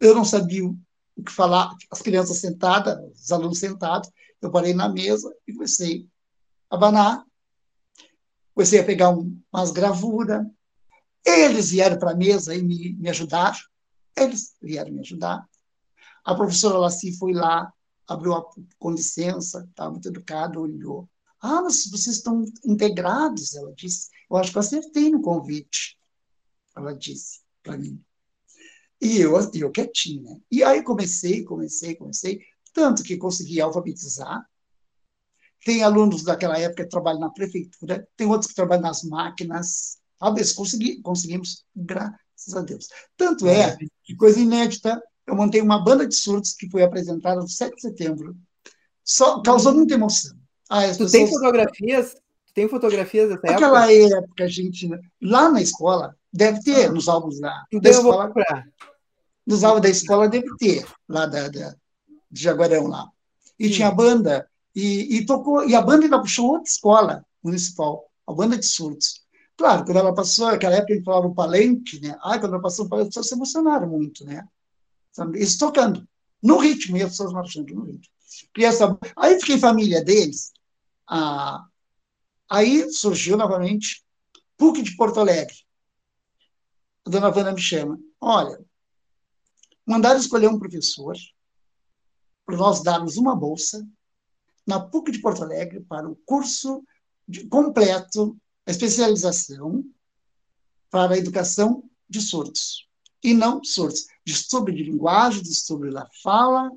[0.00, 4.10] eu não sabia o que falar, as crianças sentadas, os alunos sentados,
[4.42, 6.08] eu parei na mesa e comecei
[6.70, 7.24] a abanar,
[8.52, 10.44] comecei a pegar um, umas gravuras,
[11.24, 13.58] eles vieram para a mesa e me, me ajudaram,
[14.16, 15.48] eles vieram me ajudar.
[16.24, 17.72] A professora Laci foi lá,
[18.06, 18.44] abriu a,
[18.78, 21.08] com licença, estava muito educada, olhou.
[21.40, 24.08] Ah, mas vocês estão integrados, ela disse.
[24.30, 25.98] Eu acho que eu acertei no convite,
[26.76, 28.02] ela disse para mim.
[29.00, 30.40] E eu, eu quietinha.
[30.50, 32.40] E aí comecei, comecei, comecei,
[32.72, 34.44] tanto que consegui alfabetizar.
[35.64, 39.98] Tem alunos daquela época que trabalham na prefeitura, tem outros que trabalham nas máquinas.
[40.18, 42.88] Talvez consegui, conseguimos, graças a Deus.
[43.16, 47.48] Tanto é que, coisa inédita, eu montei uma banda de surdos que foi apresentada no
[47.48, 48.36] 7 de setembro.
[49.02, 50.36] Só causou muita emoção.
[50.68, 51.12] Ah, tu pessoas...
[51.12, 52.16] tem fotografias?
[52.54, 54.18] Tem fotografias dessa Aquela época?
[54.18, 54.88] época, gente,
[55.20, 56.92] lá na escola, deve ter, ah.
[56.92, 57.64] nos álbuns lá.
[57.68, 58.32] Então da escola,
[59.46, 61.76] Nos álbuns da escola deve ter, lá da, da
[62.30, 63.08] de Jaguarão lá.
[63.56, 63.74] E Sim.
[63.74, 68.58] tinha banda, e, e, tocou, e a banda ainda puxou outra escola municipal, a banda
[68.58, 69.22] de surdos.
[69.56, 72.16] Claro, quando ela passou, naquela época a gente falava o palenque, né?
[72.20, 74.44] Ah, quando ela passou o palenque, as pessoas se emocionaram muito, né?
[75.34, 76.04] Eles tocando,
[76.42, 78.12] no ritmo, e as pessoas marchando no ritmo.
[78.58, 80.52] E essa, aí fiquei família deles.
[81.08, 81.64] Ah,
[82.50, 84.04] aí surgiu novamente
[84.56, 85.54] PUC de Porto Alegre.
[87.06, 87.98] A dona Vana me chama.
[88.20, 88.64] Olha,
[89.86, 91.14] mandaram escolher um professor
[92.46, 93.86] para nós darmos uma bolsa
[94.66, 96.82] na PUC de Porto Alegre para o curso
[97.28, 98.36] de, completo,
[98.66, 99.84] a especialização
[100.90, 102.88] para a educação de surdos.
[103.22, 106.70] E não surdos, distúrbio de linguagem, distúrbio da fala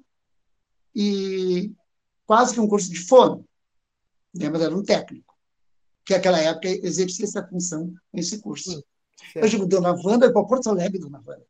[0.96, 1.72] e
[2.26, 3.48] quase que um curso de fono.
[4.34, 5.36] Mas era um técnico,
[6.06, 8.84] que naquela época exercia essa função nesse curso.
[9.36, 11.46] Eu digo, Dona Wanda, para Porto Alegre, Dona Wanda.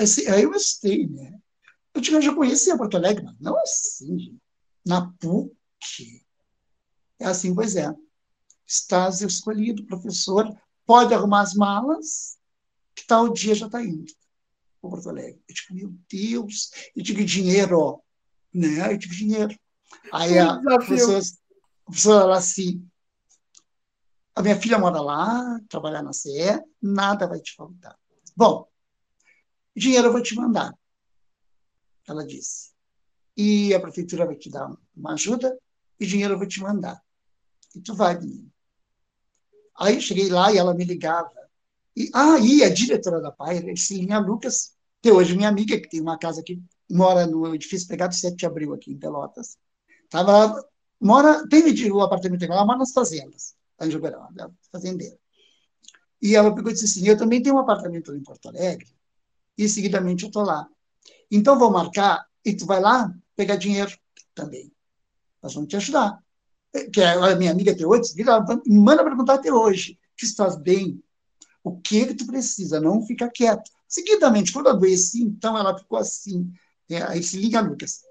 [0.00, 1.38] Assim, aí eu gostei, né?
[1.94, 4.38] Eu, digo, eu já conhecia Porto Alegre, mas não assim,
[4.86, 6.24] na PUC.
[7.18, 7.92] É assim, pois é.
[8.66, 10.46] Estás escolhido, professor,
[10.86, 12.38] pode arrumar as malas,
[12.94, 14.12] que tal dia já está indo
[14.80, 15.42] para Porto Alegre.
[15.48, 18.00] Eu digo, meu Deus, eu digo, dinheiro, ó,
[18.52, 18.92] Né?
[18.92, 19.58] Eu tive dinheiro.
[20.12, 22.86] Aí a professora, a professora ela assim,
[24.38, 27.98] a minha filha mora lá, trabalha na CE, nada vai te faltar.
[28.36, 28.68] Bom,
[29.76, 30.72] dinheiro eu vou te mandar,
[32.06, 32.70] ela disse.
[33.36, 35.58] E a prefeitura vai te dar uma ajuda
[35.98, 37.02] e dinheiro eu vou te mandar.
[37.74, 38.48] E tu vai, menino.
[39.76, 41.32] Aí cheguei lá e ela me ligava.
[41.96, 46.00] E, ah, e a diretora da PAI, Cilinha Lucas, que hoje minha amiga, que tem
[46.00, 49.58] uma casa aqui, mora no edifício Pegado 7 de Abril, aqui em Pelotas.
[50.08, 50.64] Tava,
[51.00, 55.18] mora, tem o apartamento ela mora nas fazendas, lá em Juberão, é fazendeira.
[56.20, 58.88] E ela pegou e disse assim, eu também tenho um apartamento em Porto Alegre,
[59.56, 60.68] e seguidamente eu estou lá.
[61.30, 63.96] Então, vou marcar, e tu vai lá pegar dinheiro
[64.34, 64.72] também.
[65.42, 66.22] Nós vamos te ajudar
[66.92, 68.14] que é a minha amiga até hoje,
[68.66, 71.02] me manda perguntar até hoje, que estás bem,
[71.62, 73.70] o que que tu precisa, não fica quieto.
[73.86, 76.52] Seguidamente, quando adoeci, então ela ficou assim,
[76.88, 78.02] é, aí se liga Lucas,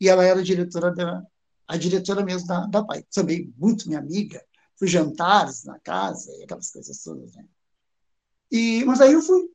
[0.00, 1.22] e ela era diretora da,
[1.66, 4.42] a diretora mesmo da, da PAI, também muito minha amiga,
[4.82, 7.44] fui jantares na casa, aquelas coisas todas, né?
[8.50, 9.48] E, mas aí eu fui,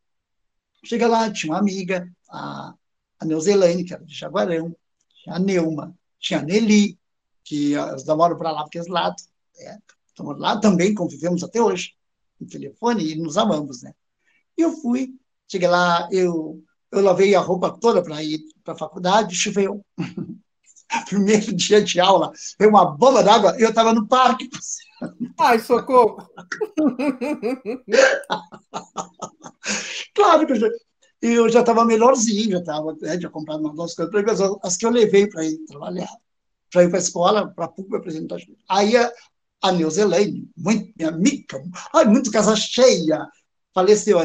[0.86, 2.73] chega lá, tinha uma amiga, a,
[3.19, 4.73] a Neuzelane, que era de Jaguarão,
[5.21, 6.97] tinha a Neuma, tinha a Nelly,
[7.43, 9.13] que elas namoram para lá, porque eles lá,
[9.59, 9.78] é,
[10.17, 11.93] lá também convivemos até hoje,
[12.39, 13.93] no telefone, e nos amamos, né?
[14.57, 15.13] E eu fui,
[15.45, 19.86] cheguei lá, eu, eu lavei a roupa toda para ir para a faculdade, choveu.
[21.10, 24.50] Primeiro dia de aula, veio uma bomba d'água, eu estava no parque.
[25.40, 26.28] Ai, socorro!
[30.16, 30.68] claro que eu já,
[31.22, 34.90] eu já estava melhorzinho, já estava, né, já comprado umas duas coisas, as que eu
[34.90, 36.10] levei para ir trabalhar
[36.72, 38.40] para ir para a escola, para a PUC apresentar.
[38.70, 39.12] Aí a,
[39.62, 41.62] a Neuza Elaine, muito minha amiga,
[41.94, 43.28] ai, muito casa cheia,
[43.74, 44.24] faleceu a,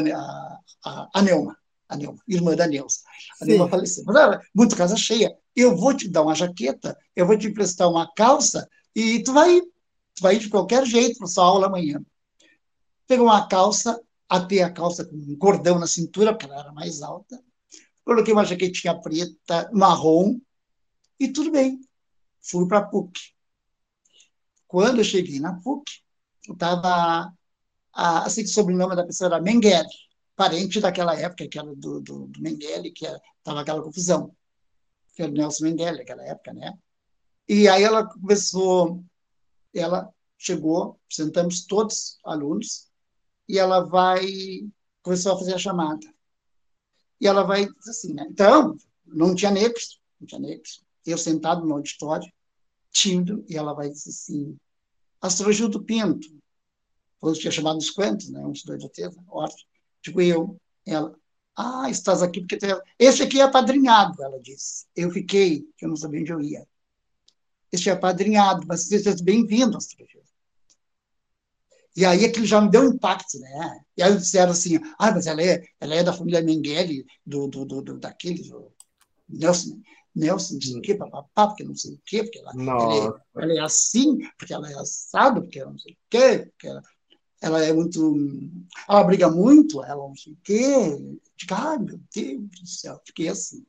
[0.85, 1.57] a, a Neuma,
[1.89, 2.99] a Neuma, irmã da Neuza.
[3.41, 4.03] A Neuma faleceu.
[4.05, 7.89] Mas ela, muito casa cheia, eu vou te dar uma jaqueta, eu vou te emprestar
[7.89, 12.03] uma calça e tu vai, tu vai ir de qualquer jeito para sua aula amanhã.
[13.07, 17.01] Pegou uma calça, até a calça com um cordão na cintura, porque ela era mais
[17.01, 17.39] alta,
[18.03, 20.39] coloquei uma jaquetinha preta, marrom,
[21.19, 21.79] e tudo bem
[22.43, 23.33] fui para a PUC.
[24.67, 26.01] Quando eu cheguei na PUC,
[26.49, 27.31] estava
[27.93, 29.87] assim que o sobrenome da pessoa era Mengele,
[30.35, 34.35] parente daquela época, que era do, do, do Mengele, que estava aquela confusão,
[35.13, 36.77] que era o Nelson Mengele, naquela época, né?
[37.47, 39.03] E aí ela começou,
[39.73, 42.89] ela chegou, sentamos todos alunos,
[43.47, 44.25] e ela vai,
[45.01, 46.07] começou a fazer a chamada.
[47.19, 48.25] E ela vai dizer assim, né?
[48.29, 52.31] Então, não tinha negros, não tinha negros eu sentado no auditório,
[52.91, 54.57] tímido, e ela vai dizer assim,
[55.21, 56.27] Astrogildo Pinto,
[57.21, 59.69] eu tinha chamado uns quantos, né, uns dois ou três, ótimo,
[60.01, 61.17] digo eu, ela,
[61.55, 62.65] ah, estás aqui porque tu.
[62.97, 64.85] Esse aqui é apadrinhado, ela disse.
[64.95, 66.67] Eu fiquei, que eu não sabia onde eu ia.
[67.71, 70.23] Este é apadrinhado, mas seja bem-vindo, Astrogildo.
[71.95, 73.81] E aí aquilo já me deu um impacto, né?
[73.95, 77.65] E aí disseram assim, ah, mas ela é, ela é da família Mengele, do, do,
[77.65, 78.71] do, do daquele, do
[79.29, 79.79] Nelson,
[80.15, 83.43] Nelson, não sei o quê, papapá, porque não sei o quê, porque ela, ela, é,
[83.43, 86.81] ela, é, assim, porque ela é assado, porque ela não sei o quê, porque ela,
[87.43, 88.15] ela é muito.
[88.87, 90.63] Ela briga muito, ela não sei o quê.
[91.51, 93.65] Ai, meu Deus do céu, fiquei assim.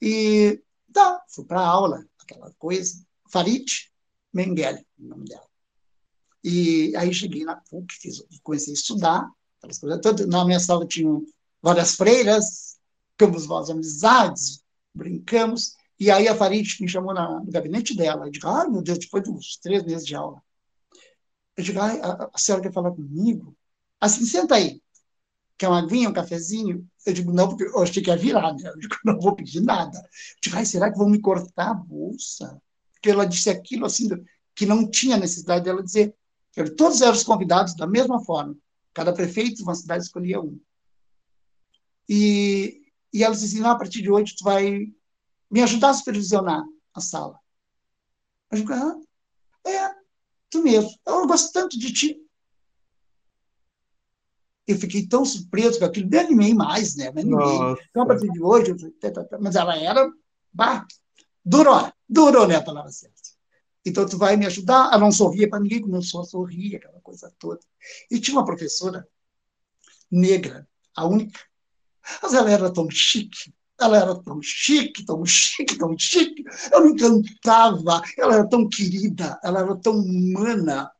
[0.00, 3.04] E tá, fui para aula, aquela coisa.
[3.30, 3.90] Farid
[4.32, 5.46] Mengele, o nome dela.
[6.42, 9.30] E aí cheguei na PUC, fiz, comecei a estudar.
[10.26, 11.22] Na minha sala tinham
[11.60, 12.78] várias freiras,
[13.10, 14.64] ficamos nós amizades,
[14.94, 15.76] brincamos.
[15.98, 18.26] E aí a Farid me chamou na, no gabinete dela.
[18.26, 20.42] Eu digo, ah, meu Deus, depois dos três meses de aula.
[21.60, 23.54] Eu digo, ah, a, senhora quer falar comigo?
[24.00, 24.82] Assim, senta aí.
[25.58, 26.88] Quer uma aguinha, um cafezinho?
[27.04, 28.70] Eu digo, não, porque eu achei que ia virar, né?
[28.70, 29.98] Eu digo, não vou pedir nada.
[29.98, 32.60] Eu digo, será que vão me cortar a bolsa?
[32.94, 34.08] Porque ela disse aquilo assim,
[34.54, 36.16] que não tinha necessidade dela dizer.
[36.78, 38.56] Todos eram os convidados da mesma forma.
[38.94, 40.58] Cada prefeito de uma cidade escolhia um.
[42.08, 42.80] E,
[43.12, 44.90] e ela disse assim, a partir de hoje tu vai
[45.50, 47.38] me ajudar a supervisionar a sala.
[48.50, 48.98] Eu digo, ah,
[49.66, 49.99] é,
[50.50, 50.90] tu mesmo.
[51.06, 52.20] Eu gosto tanto de ti.
[54.66, 57.10] Eu fiquei tão surpreso com aquilo, me animei mais, né?
[57.10, 57.76] Me animei.
[57.90, 59.38] Então, a partir de hoje, eu, tá, tá, tá.
[59.40, 60.08] mas ela era,
[60.52, 60.86] bah,
[61.44, 63.16] durou, durou, né, a palavra certa.
[63.84, 64.88] Então, tu vai me ajudar?
[64.92, 67.60] Ela não sorria para ninguém, começou a sorrir, aquela coisa toda.
[68.10, 69.08] E tinha uma professora
[70.10, 71.40] negra, a única,
[72.22, 76.44] mas ela era tão chique, ela era tão chique, tão chique, tão chique.
[76.70, 80.90] Eu me encantava, ela era tão querida, ela era tão humana.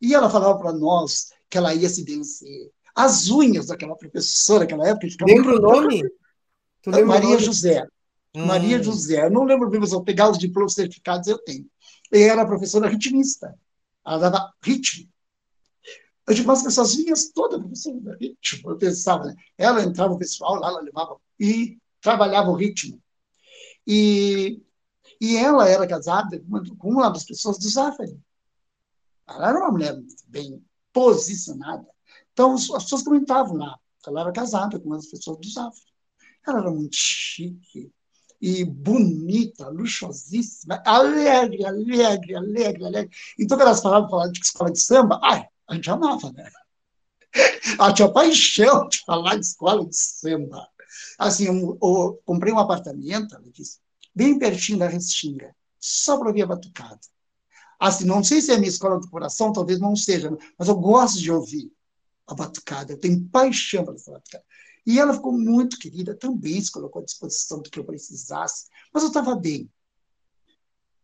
[0.00, 2.70] E ela falava para nós que ela ia se vencer.
[2.94, 5.06] As unhas daquela professora naquela época.
[5.26, 6.02] Lembra o nome?
[7.04, 7.86] Maria José.
[8.34, 8.46] Hum.
[8.46, 11.66] Maria José, eu não lembro bem, mas eu pegar os diplomas certificados, eu tenho.
[12.12, 13.54] E era professora ritmista.
[14.04, 15.08] Ela dava ritmo.
[16.26, 18.70] Eu digo, mas essas linhas todas, professora ritmo.
[18.70, 19.34] Eu pensava, né?
[19.56, 23.02] Ela entrava no pessoal lá, ela levava e trabalhava o ritmo.
[23.86, 24.62] E,
[25.18, 26.38] e ela era casada
[26.78, 28.20] com uma das pessoas do Zafari.
[29.26, 29.98] Ela era uma mulher
[30.28, 31.86] bem posicionada.
[32.32, 33.78] Então, as pessoas comentavam lá.
[34.06, 35.94] Ela era casada com uma das pessoas do Zafari.
[36.46, 37.90] Ela era muito chique
[38.38, 43.16] e bonita, luxuosíssima, alegre, alegre, alegre, alegre.
[43.38, 46.50] Então, quando elas falavam, falavam de escola de samba, ai, a gente amava, né?
[47.78, 50.68] Ela tinha paixão de falar de escola de samba.
[51.18, 53.78] Assim, eu, comprei um apartamento, ela disse,
[54.14, 57.00] bem pertinho da Restinga, só para ouvir a batucada.
[57.78, 60.76] Assim, não sei se é a minha escola do coração, talvez não seja, mas eu
[60.76, 61.72] gosto de ouvir
[62.26, 64.44] a batucada, eu tenho paixão pela batucada.
[64.86, 69.02] E ela ficou muito querida, também se colocou à disposição do que eu precisasse, mas
[69.02, 69.70] eu estava bem.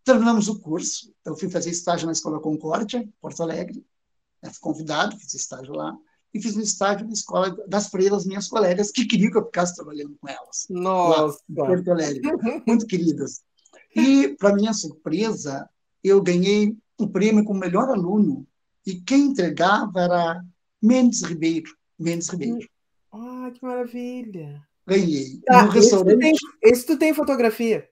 [0.04, 3.84] Terminamos o curso, eu fui fazer estágio na Escola Concórdia, Porto Alegre,
[4.42, 5.96] né, fui convidado, fiz estágio lá,
[6.32, 9.74] e fiz um estágio na escola das freiras, minhas colegas, que queriam que eu ficasse
[9.74, 10.66] trabalhando com elas.
[10.68, 11.38] Nossa!
[11.48, 12.22] Lá, Porto Alegre.
[12.66, 13.42] Muito queridas.
[13.94, 15.68] E, para minha surpresa,
[16.02, 18.46] eu ganhei o um prêmio como melhor aluno,
[18.86, 20.44] e quem entregava era
[20.80, 21.70] Mendes Ribeiro.
[21.98, 22.68] Mendes Ribeiro.
[23.12, 24.62] Ah, que maravilha!
[24.86, 25.40] Ganhei.
[25.44, 26.24] Tá, no restaurante.
[26.24, 27.88] Esse tu, tem, esse tu tem fotografia?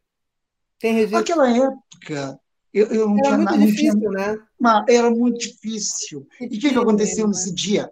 [0.80, 1.18] Tem registro?
[1.18, 2.40] Naquela época,
[2.72, 3.66] eu, eu não era tinha muito nada.
[3.66, 4.38] Difícil, tinha, né?
[4.60, 6.26] Mas era muito difícil.
[6.40, 7.32] E o que, que aconteceu né?
[7.32, 7.90] nesse dia?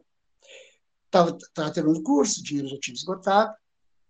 [1.17, 3.55] Estava tava terminando o curso, o dinheiro já tinha esgotado,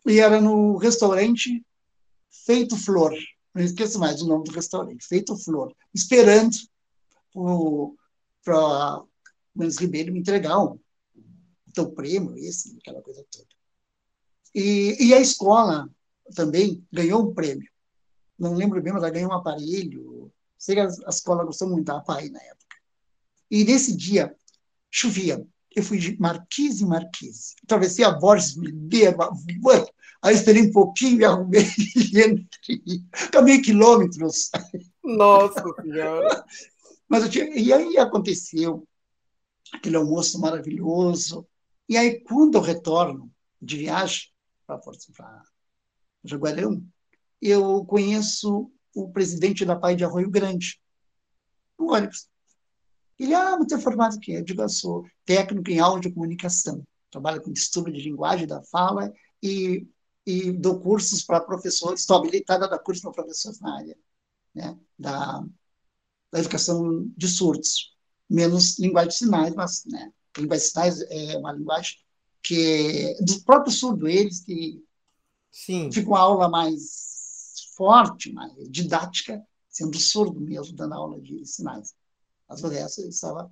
[0.07, 1.65] e era no restaurante
[2.45, 3.13] Feito Flor.
[3.55, 6.57] Não esqueço mais o nome do restaurante, Feito Flor, esperando
[8.45, 9.09] para o
[9.55, 10.79] Mendes Ribeiro me entregar um,
[11.73, 13.47] teu prêmio, esse, aquela coisa toda.
[14.55, 15.89] E, e a escola
[16.35, 17.71] também ganhou um prêmio.
[18.39, 20.33] Não lembro bem, mas ela ganhou um aparelho.
[20.59, 22.77] Sei que a, a escola gostou muito da PAI na época.
[23.51, 24.35] E nesse dia,
[24.91, 25.47] chovia.
[25.77, 27.55] Eu fui de Marquise em Marquise.
[27.62, 29.18] Atravessei a Borges Mineiro,
[30.22, 33.05] aí esperei um pouquinho, me arrumei e entrei.
[33.31, 34.51] Caminhei quilômetros.
[35.05, 36.47] Nossa Senhora!
[37.07, 38.89] Mas eu tinha, e aí aconteceu
[39.70, 41.47] aquele almoço maravilhoso.
[41.87, 44.31] E aí, quando eu retorno de viagem
[44.66, 44.81] para
[46.24, 46.83] Jaguarão,
[47.41, 50.81] eu conheço o presidente da PAI de Arroio Grande,
[51.79, 52.29] no ônibus.
[53.19, 54.33] Ele, ah, você é formado aqui?
[54.33, 56.83] Eu digo, eu sou técnico em áudio comunicação.
[57.11, 59.12] Trabalho com distúrbio de linguagem da fala
[59.43, 59.87] e,
[60.27, 63.97] e dou cursos para professores, estou habilitada a dar cursos para professores na área
[64.55, 65.45] né, da,
[66.33, 67.95] da educação de surdos.
[68.29, 71.97] Menos linguagem de sinais, mas né, linguagem de sinais é uma linguagem
[72.43, 74.83] que é do próprio surdo, eles que
[75.51, 75.91] Sim.
[75.91, 81.95] fica uma aula mais forte, mais didática, sendo surdo mesmo, dando aula de sinais.
[82.49, 83.51] O resto ele estava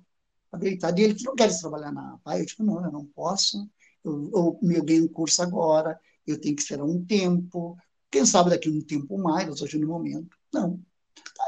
[0.51, 0.99] habilitado.
[0.99, 2.41] E ele não quer trabalhar na PAI.
[2.41, 3.69] Eu digo, não, eu não posso.
[4.03, 7.77] Eu, eu, eu ganho um curso agora, eu tenho que esperar um tempo.
[8.11, 10.37] Quem sabe daqui um tempo mais, hoje no momento.
[10.53, 10.79] Não.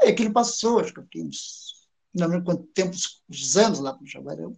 [0.02, 2.94] Aí aquilo passou, acho que eu fiquei uns, não lembro quanto tempo,
[3.28, 4.56] uns anos lá para o Jaguarão.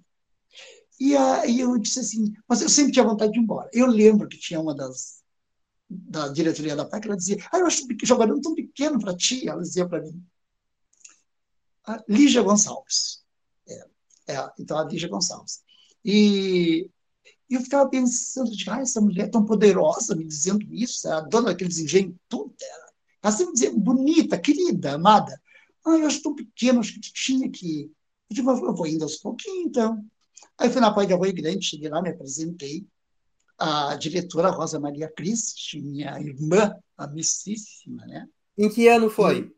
[0.98, 3.70] E aí eu disse assim, mas eu sempre tinha vontade de ir embora.
[3.72, 5.20] Eu lembro que tinha uma das
[5.88, 9.48] da diretoria da PAC, ela dizia, ah, eu acho que Jaguarão tão pequeno para ti,
[9.48, 10.24] ela dizia para mim.
[11.90, 13.24] A Lígia Gonçalves.
[13.68, 13.84] É,
[14.28, 15.60] é, então, a Lígia Gonçalves.
[16.04, 16.88] E
[17.50, 21.78] eu ficava pensando, de, ah, essa mulher tão poderosa me dizendo isso, a dona daqueles
[21.78, 22.86] engenhos, tudo, ela,
[23.24, 25.40] ela sempre dizia, bonita, querida, amada.
[25.84, 27.90] Ah, eu acho tão pequeno, acho que tinha que...
[28.30, 30.04] Eu digo, eu vou indo aos pouquinhos, então.
[30.56, 32.86] Aí fui na Pai de Arroio Grande, cheguei lá, me apresentei.
[33.58, 38.28] A diretora Rosa Maria Cristi, minha irmã, amicíssima, né?
[38.56, 39.52] Em que ano foi?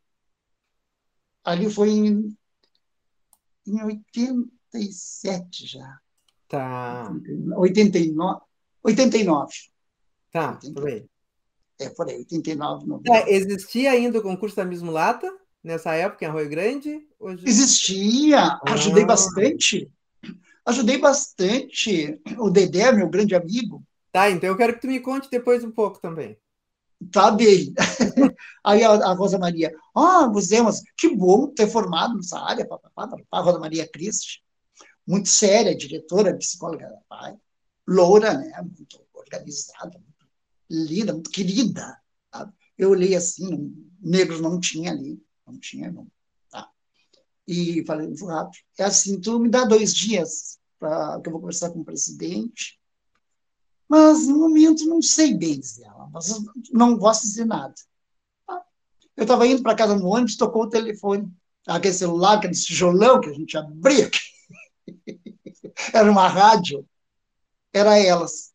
[1.45, 2.36] Ali foi em,
[3.66, 5.99] em 87 já.
[6.49, 7.12] Tá.
[7.57, 8.40] 89.
[8.82, 9.53] 89.
[10.30, 10.74] Tá, 89.
[10.74, 11.07] por aí.
[11.78, 13.16] É, por aí, 89, 90.
[13.16, 15.30] É, existia ainda o concurso da Miss Mulata,
[15.62, 17.07] nessa época, em Arroio Grande?
[17.18, 17.45] Hoje...
[17.47, 19.07] Existia, ajudei ah.
[19.07, 19.90] bastante
[20.64, 22.20] ajudei bastante.
[22.38, 23.82] O Dedé, meu grande amigo.
[24.11, 26.36] Tá, então eu quero que tu me conte depois um pouco também.
[27.11, 27.72] Tá bem.
[28.64, 33.09] Aí a, a, Rosa Maria, ah, você, mas que bom ter formado nessa área, papapá,
[33.09, 33.40] papapá.
[33.40, 34.42] Rosa Maria Cristi,
[35.07, 37.34] muito séria, diretora, psicóloga da pai,
[37.86, 40.26] loura, né, muito organizada, muito
[40.70, 41.98] linda, muito querida.
[42.32, 42.53] Sabe?
[42.78, 46.07] Eu olhei assim, negros não tinha ali, não tinha, não
[47.46, 48.62] e falei rápido.
[48.78, 52.80] É assim, tu me dá dois dias para que eu vou conversar com o presidente.
[53.93, 56.09] Mas no momento não sei bem dizer ela,
[56.72, 57.74] não gosto de dizer nada.
[59.14, 61.30] Eu estava indo para casa no ônibus, tocou o telefone.
[61.66, 64.11] Aquele celular, aquele tijolão que a gente abria.
[65.93, 66.88] Era uma rádio.
[67.70, 68.55] Era elas.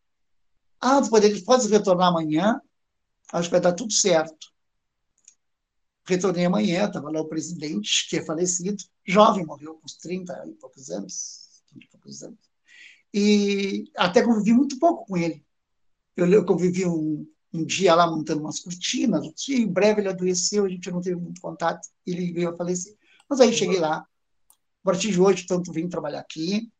[0.81, 2.59] Ah, pode, pode retornar amanhã?
[3.31, 4.51] Acho que vai dar tudo certo.
[6.03, 10.53] Retornei amanhã, estava lá o presidente, que é falecido, jovem, morreu com uns 30 e
[10.53, 11.61] poucos anos.
[11.69, 12.56] 30 e poucos anos.
[13.13, 15.45] E até convivi muito pouco com ele.
[16.15, 20.65] Eu, eu convivi um, um dia lá montando umas cortinas, e em breve ele adoeceu,
[20.65, 22.95] a gente não teve muito contato, ele veio a falecer.
[23.29, 24.05] Mas aí cheguei lá, a
[24.83, 26.71] partir de hoje, tanto vim trabalhar aqui,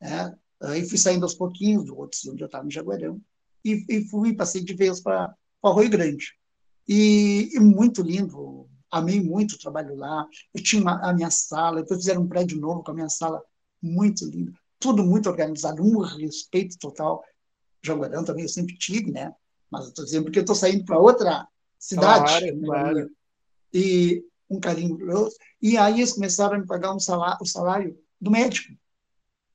[0.00, 0.36] né?
[0.62, 3.20] aí fui saindo aos pouquinhos do outro, onde eu estava em Jaguarão,
[3.64, 6.34] e, e fui, passei de vez para Arroio Grande.
[6.88, 10.24] E, e, muito lindo, amei muito o trabalho lá.
[10.54, 13.42] Eu tinha uma, a minha sala, depois fizeram um prédio novo com a minha sala,
[13.82, 17.24] muito lindo, tudo muito organizado, um respeito total.
[17.82, 19.34] Jaguarão também eu sempre tive, né?
[19.70, 21.46] Mas eu estou dizendo porque eu estou saindo para outra
[21.78, 22.24] cidade.
[22.24, 22.66] Claro, né?
[22.66, 23.10] claro.
[23.72, 24.98] E um carinho.
[25.60, 28.74] E aí eles começaram a me pagar um salário, o salário do médico.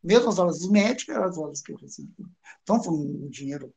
[0.04, 2.14] Mesmo as horas do médico eram as horas que eu recebi.
[2.64, 3.74] Então foi um dinheiro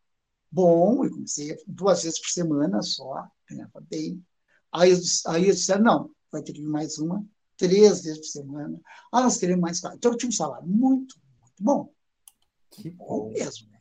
[0.50, 4.24] bom, eu comecei duas vezes por semana só, ganhava bem.
[4.72, 4.92] Aí,
[5.26, 7.24] aí eles disseram, não, vai ter que vir mais uma,
[7.56, 8.80] três vezes por semana.
[9.12, 9.82] Ah, nós queremos mais.
[9.94, 11.16] Então eu tinha um salário muito
[11.62, 11.92] bom.
[12.70, 13.74] Que bom mesmo.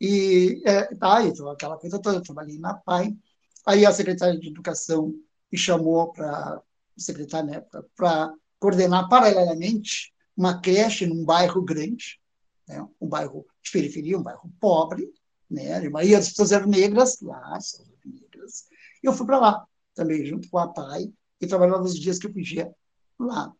[0.00, 3.16] E é, tá, então, aquela coisa toda, eu trabalhei na PAI.
[3.64, 5.14] Aí a secretária de Educação
[5.50, 6.60] me chamou para
[6.96, 7.64] secretária né,
[7.94, 12.20] para coordenar paralelamente uma creche num bairro grande,
[12.66, 15.08] né, um bairro de periferia, um bairro pobre,
[15.48, 18.66] né, a maioria das pessoas eram negras lá, são negras.
[19.02, 19.64] E eu fui para lá
[19.94, 22.72] também, junto com a PAI, e trabalhava os dias que eu podia
[23.18, 23.52] lá.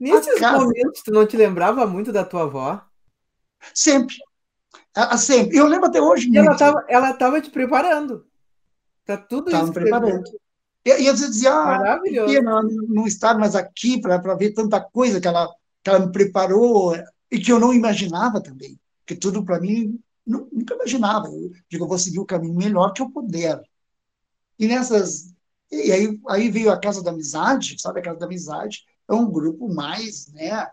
[0.00, 0.64] Nesses casa...
[0.64, 2.82] momentos, tu não te lembrava muito da tua avó?
[3.72, 4.16] Sempre,
[4.94, 6.30] Assim, eu lembro até hoje.
[6.30, 8.24] E ela estava ela tava te preparando.
[9.04, 9.72] Tá tudo tava isso.
[9.72, 10.22] preparando.
[10.84, 12.42] E, e eu dizia, ah, Maravilhoso.
[12.42, 15.52] não, não estar mais aqui para ver tanta coisa que ela,
[15.82, 16.94] que ela me preparou
[17.30, 18.78] e que eu não imaginava também.
[19.04, 21.26] Que tudo para mim, não, nunca imaginava.
[21.26, 23.60] Eu digo, eu vou seguir o caminho melhor que eu puder.
[24.58, 25.34] E nessas.
[25.72, 27.98] E aí, aí veio a Casa da Amizade, sabe?
[27.98, 30.68] A Casa da Amizade é um grupo mais, né?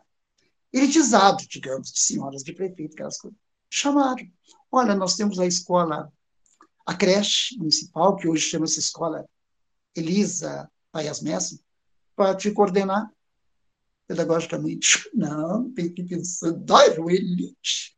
[0.74, 4.30] Elitizado, digamos, de senhoras de prefeito, aquelas coisas chamaram.
[4.72, 6.12] Olha, nós temos a escola,
[6.86, 9.26] a creche municipal, que hoje chama-se Escola
[9.96, 11.64] Elisa Paias Messi,
[12.16, 13.12] para te coordenar
[14.08, 15.10] pedagogicamente.
[15.16, 17.98] Não, tem que pensar, bairro elite.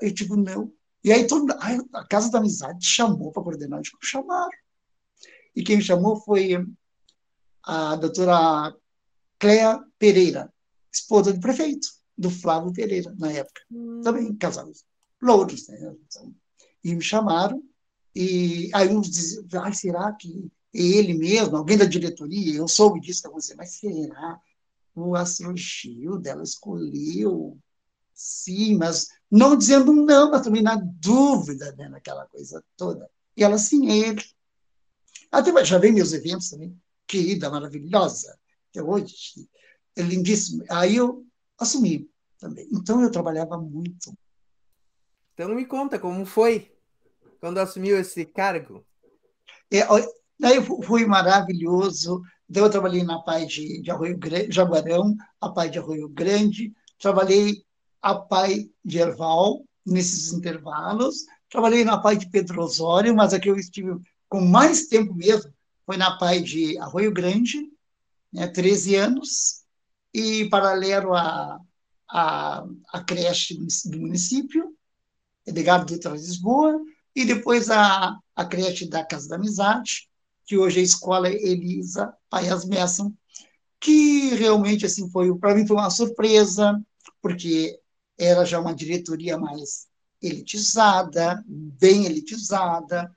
[0.00, 0.72] Eu digo, não.
[1.02, 1.52] E aí todo,
[1.92, 4.50] a Casa da Amizade chamou para coordenar, eu digo, chamaram.
[5.54, 6.64] E quem chamou foi
[7.64, 8.74] a doutora
[9.38, 10.52] Cléa Pereira,
[10.92, 11.88] esposa do prefeito,
[12.22, 13.60] do Flávio Pereira, na época.
[13.70, 14.00] Hum.
[14.02, 14.84] Também casados
[15.20, 15.68] louros.
[15.68, 15.94] Né?
[16.84, 17.62] E me chamaram,
[18.14, 23.00] e aí uns diziam, ah, será que é ele mesmo, alguém da diretoria, eu soube
[23.00, 24.40] disso, eu dizer, mas será?
[24.94, 27.58] O astrologio dela escolheu,
[28.14, 33.08] sim, mas não dizendo não, mas também na dúvida, né, naquela coisa toda.
[33.36, 34.22] E ela, sim, é ele.
[35.30, 38.38] Até já vem meus eventos também, querida, maravilhosa,
[38.70, 39.48] até hoje,
[39.96, 40.64] é lindíssimo.
[40.68, 41.24] Aí eu
[41.58, 42.11] assumi
[42.42, 42.68] também.
[42.72, 44.12] Então eu trabalhava muito
[45.34, 46.70] então me conta como foi
[47.40, 48.84] quando assumiu esse cargo.
[49.70, 49.80] É,
[50.38, 52.22] daí foi maravilhoso.
[52.48, 56.72] Então, eu trabalhei na PAI de, de Arroio Grande, Jaguarão, a PAI de Arroio Grande,
[57.00, 57.64] trabalhei
[58.00, 63.56] a PAI de Erval, nesses intervalos, trabalhei na PAI de Pedro Osório, mas aqui eu
[63.56, 63.96] estive
[64.28, 65.52] com mais tempo mesmo,
[65.86, 67.68] foi na PAI de Arroio Grande,
[68.32, 69.62] né, 13 anos,
[70.12, 71.58] e paralelo à,
[72.12, 74.76] à, à creche do município,
[75.46, 76.78] Edgar Dutra Lisboa,
[77.16, 80.08] e depois a, a creche da Casa da Amizade,
[80.44, 83.14] que hoje é a Escola Elisa Paias Messon,
[83.80, 86.80] que realmente assim foi para mim foi uma surpresa,
[87.20, 87.80] porque
[88.18, 89.88] era já uma diretoria mais
[90.20, 93.10] elitizada, bem elitizada,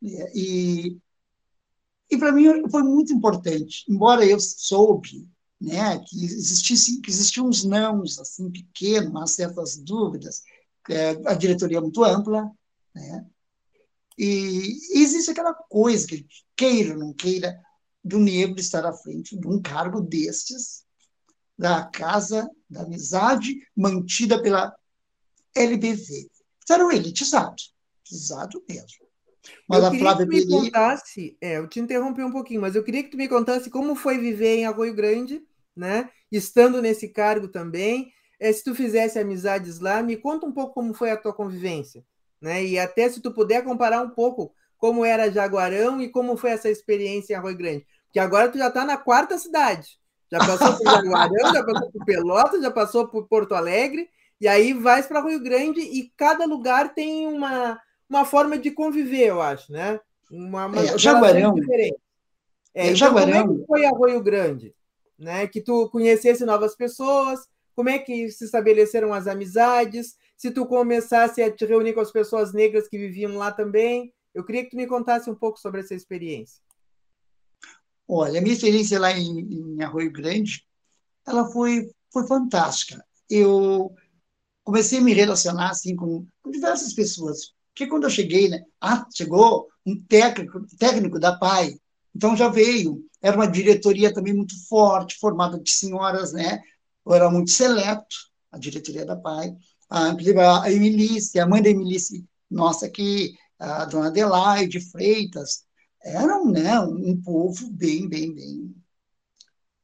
[0.00, 0.96] e,
[2.10, 5.26] e para mim foi muito importante, embora eu soube
[5.60, 10.42] né, que existisse que existiam uns nãos assim pequenos, umas certas dúvidas,
[10.88, 12.50] é, a diretoria é muito ampla,
[12.94, 13.26] né?
[14.16, 17.60] E existe aquela coisa que queira ou não queira
[18.02, 20.84] do negro estar à frente de um cargo destes
[21.56, 24.74] da Casa da Amizade mantida pela
[25.54, 26.28] LBV.
[26.68, 27.56] Era um elitizado,
[28.06, 29.08] elitizado mesmo.
[29.68, 30.64] Mas eu a Flávia que tu me Pereira...
[30.64, 33.94] contasse, é, eu te interrompi um pouquinho, mas eu queria que tu me contasse como
[33.94, 35.42] foi viver em Arroio Grande,
[35.78, 36.10] né?
[36.30, 40.92] Estando nesse cargo também, é, se tu fizesse amizades lá, me conta um pouco como
[40.92, 42.04] foi a tua convivência,
[42.40, 42.64] né?
[42.64, 46.68] E até se tu puder comparar um pouco como era Jaguarão e como foi essa
[46.68, 47.86] experiência em Arroio Grande.
[48.04, 49.98] Porque que agora tu já está na quarta cidade.
[50.30, 54.08] Já passou por Jaguarão, já passou por Pelotas, já passou por Porto Alegre,
[54.40, 59.26] e aí vai para Rio Grande e cada lugar tem uma, uma forma de conviver,
[59.26, 60.00] eu acho, né?
[60.30, 61.54] Uma, uma é, Jaguarão.
[61.70, 61.88] É,
[62.74, 63.46] é, então, Jaguarão.
[63.46, 64.74] Como é que foi a Rio Grande?
[65.18, 65.46] Né?
[65.46, 67.40] Que tu conhecesse novas pessoas,
[67.74, 72.12] como é que se estabeleceram as amizades, se tu começasse a te reunir com as
[72.12, 74.12] pessoas negras que viviam lá também.
[74.34, 76.60] Eu queria que tu me contasse um pouco sobre essa experiência.
[78.06, 80.64] Olha, a minha experiência lá em, em Arroio Grande,
[81.26, 83.04] ela foi, foi fantástica.
[83.28, 83.94] Eu
[84.64, 87.52] comecei a me relacionar assim com, com diversas pessoas.
[87.68, 91.78] Porque quando eu cheguei, né, ah, chegou um técnico, técnico da PAI,
[92.14, 93.07] então já veio.
[93.20, 96.60] Era uma diretoria também muito forte, formada de senhoras, né?
[97.04, 98.16] Eu era muito seleto,
[98.52, 99.56] a diretoria da PAI.
[99.90, 100.12] A,
[100.62, 105.64] a Emilice, a mãe da Emilice, nossa aqui, a dona Adelaide Freitas,
[106.02, 108.74] eram né, um povo bem, bem, bem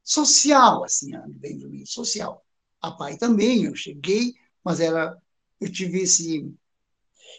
[0.02, 2.44] social, assim, bem do social.
[2.80, 5.16] A pai também, eu cheguei, mas era,
[5.60, 6.54] eu tive esse,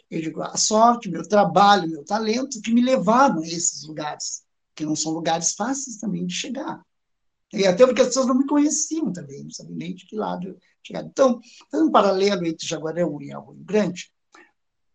[0.10, 4.45] eu digo, a sorte, meu trabalho, meu talento, que me levaram a esses lugares,
[4.76, 6.84] que não são lugares fáceis também de chegar.
[7.54, 10.58] E até porque as pessoas não me conheciam também, não sabiam nem de que lado
[10.84, 11.04] chegar.
[11.04, 11.40] Então,
[11.72, 14.12] fazendo um paralelo entre Jaguarão e Arroio Grande,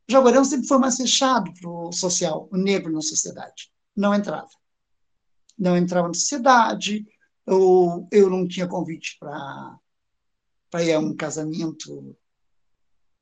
[0.08, 3.72] Jaguarão sempre foi mais fechado para o social, o negro na sociedade.
[3.96, 4.50] Não entrava.
[5.58, 7.06] Não entrava na sociedade,
[7.46, 9.78] eu, eu não tinha convite para
[10.84, 12.16] ir a um casamento,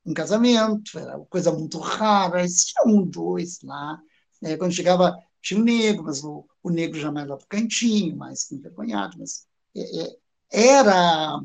[0.05, 4.01] um casamento, era uma coisa muito rara, existia um, dois lá.
[4.41, 4.57] Né?
[4.57, 8.17] Quando chegava, tinha um negro, mas o, o negro já mais lá para o cantinho,
[8.17, 10.19] mais envergonhado, mas é, é,
[10.51, 11.41] era,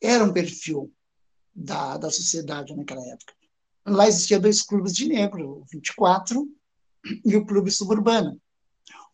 [0.00, 0.92] era um perfil
[1.54, 3.34] da, da sociedade naquela época.
[3.86, 6.48] Lá existia dois clubes de negro, o 24
[7.24, 8.40] e o clube suburbano.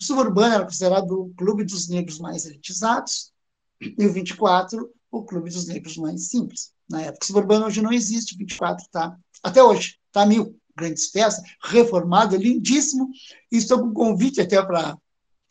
[0.00, 3.32] O suburbano era considerado o clube dos negros mais elitizados
[3.80, 6.72] e o 24 o clube dos negros mais simples.
[6.88, 11.10] Na época, o suburbano hoje não existe, o 24 está, até hoje, está mil grandes
[11.10, 13.10] festas, reformado, lindíssimo,
[13.50, 14.96] e estou com convite até para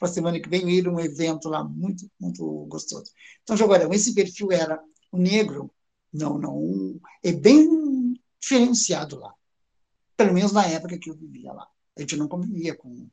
[0.02, 3.12] a semana que vem ir a um evento lá muito, muito gostoso.
[3.44, 5.72] Então, Jaguarão, esse perfil era o negro,
[6.14, 9.34] não, não, é bem diferenciado lá.
[10.18, 11.68] Pelo menos na época que eu vivia lá.
[11.98, 13.08] A gente não convivia com,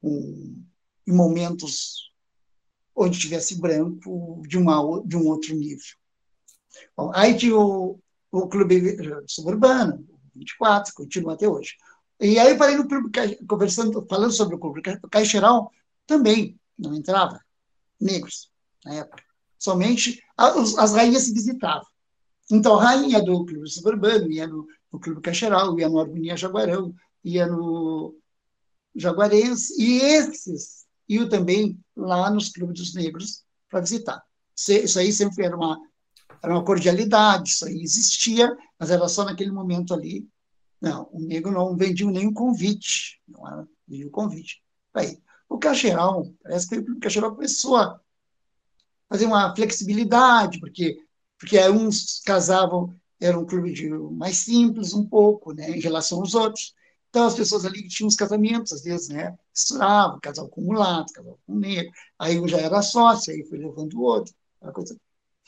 [0.00, 0.62] com
[1.06, 2.10] em momentos
[2.94, 5.84] onde tivesse branco de, uma, de um outro nível.
[6.96, 7.98] Bom, aí tinha o,
[8.30, 8.96] o Clube
[9.26, 11.76] Suburbano, 24, continua até hoje.
[12.20, 13.10] E aí eu parei no clube,
[13.48, 15.72] conversando, falando sobre o clube Caixeral,
[16.06, 17.40] também não entrava
[18.00, 18.50] negros
[18.84, 19.22] na época.
[19.58, 21.86] Somente as, as rainhas se visitavam.
[22.50, 26.94] Então, a rainha do clube suburbano ia no, no clube Caixeral, ia no Harmonia Jaguarão,
[27.24, 28.16] ia no
[28.94, 34.22] Jaguarense, e esses iam também lá nos clubes dos negros para visitar.
[34.56, 35.80] Isso aí sempre era uma,
[36.42, 40.28] era uma cordialidade, isso aí existia, mas era só naquele momento ali.
[40.80, 44.62] Não, o negro não vendia nenhum convite, não era nenhum convite.
[44.94, 45.18] Aí,
[45.48, 48.00] o Caixeral, parece que o Caixeral começou a
[49.08, 50.96] fazer uma flexibilidade, porque
[51.40, 56.34] porque uns casavam, era um clube de, mais simples um pouco, né, em relação aos
[56.34, 56.74] outros.
[57.08, 61.12] Então, as pessoas ali que tinham os casamentos, às vezes, né, misturavam, casal com mulato,
[61.14, 64.34] casal com negro, aí um já era sócio, aí foi levando o outro,
[64.74, 64.96] coisa.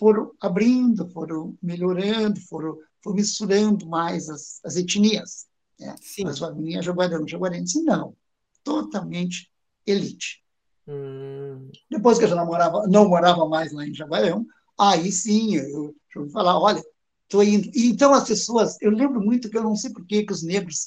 [0.03, 5.47] Foram abrindo, foram melhorando, foram, foram misturando mais as, as etnias.
[5.79, 5.95] Né?
[6.01, 6.27] Sim.
[6.27, 8.17] As famílias jaguarão, jaguarense, não.
[8.65, 9.49] Totalmente
[9.87, 10.43] elite.
[10.89, 11.71] Hum.
[11.89, 14.45] Depois que eu já não morava, não morava mais lá em Jaguarão,
[14.79, 16.83] Aí sim, eu, eu ouvi falar, olha,
[17.25, 17.71] estou indo.
[17.75, 20.87] E, então as pessoas, eu lembro muito que eu não sei por que os negros,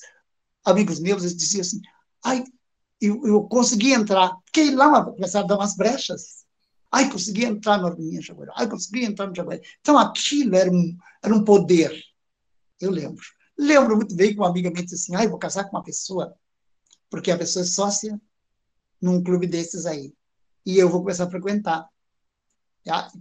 [0.65, 1.79] amigos meus, eles diziam assim,
[2.23, 2.43] ai,
[2.99, 6.44] eu, eu consegui entrar, porque lá começaram a dar umas brechas.
[6.91, 8.51] Ai, consegui entrar no Arminha Jaguaré.
[8.55, 9.61] Ai, consegui entrar no Jaguaré.
[9.81, 11.91] Então aquilo era um, era um poder.
[12.79, 13.23] Eu lembro.
[13.57, 16.35] Lembro muito bem que uma amiga me disse assim, ai, vou casar com uma pessoa,
[17.09, 18.19] porque a pessoa é sócia
[19.01, 20.13] num clube desses aí.
[20.65, 21.87] E eu vou começar a frequentar.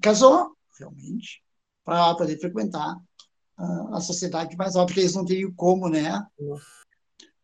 [0.00, 1.42] Casou, realmente,
[1.84, 2.96] para poder frequentar
[3.56, 6.26] a, a sociedade mais alta, porque eles não teriam como, né?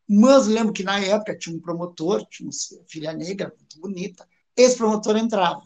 [0.08, 4.76] Mas lembro que na época tinha um promotor, tinha uma filha negra, muito bonita, esse
[4.76, 5.62] promotor entrava.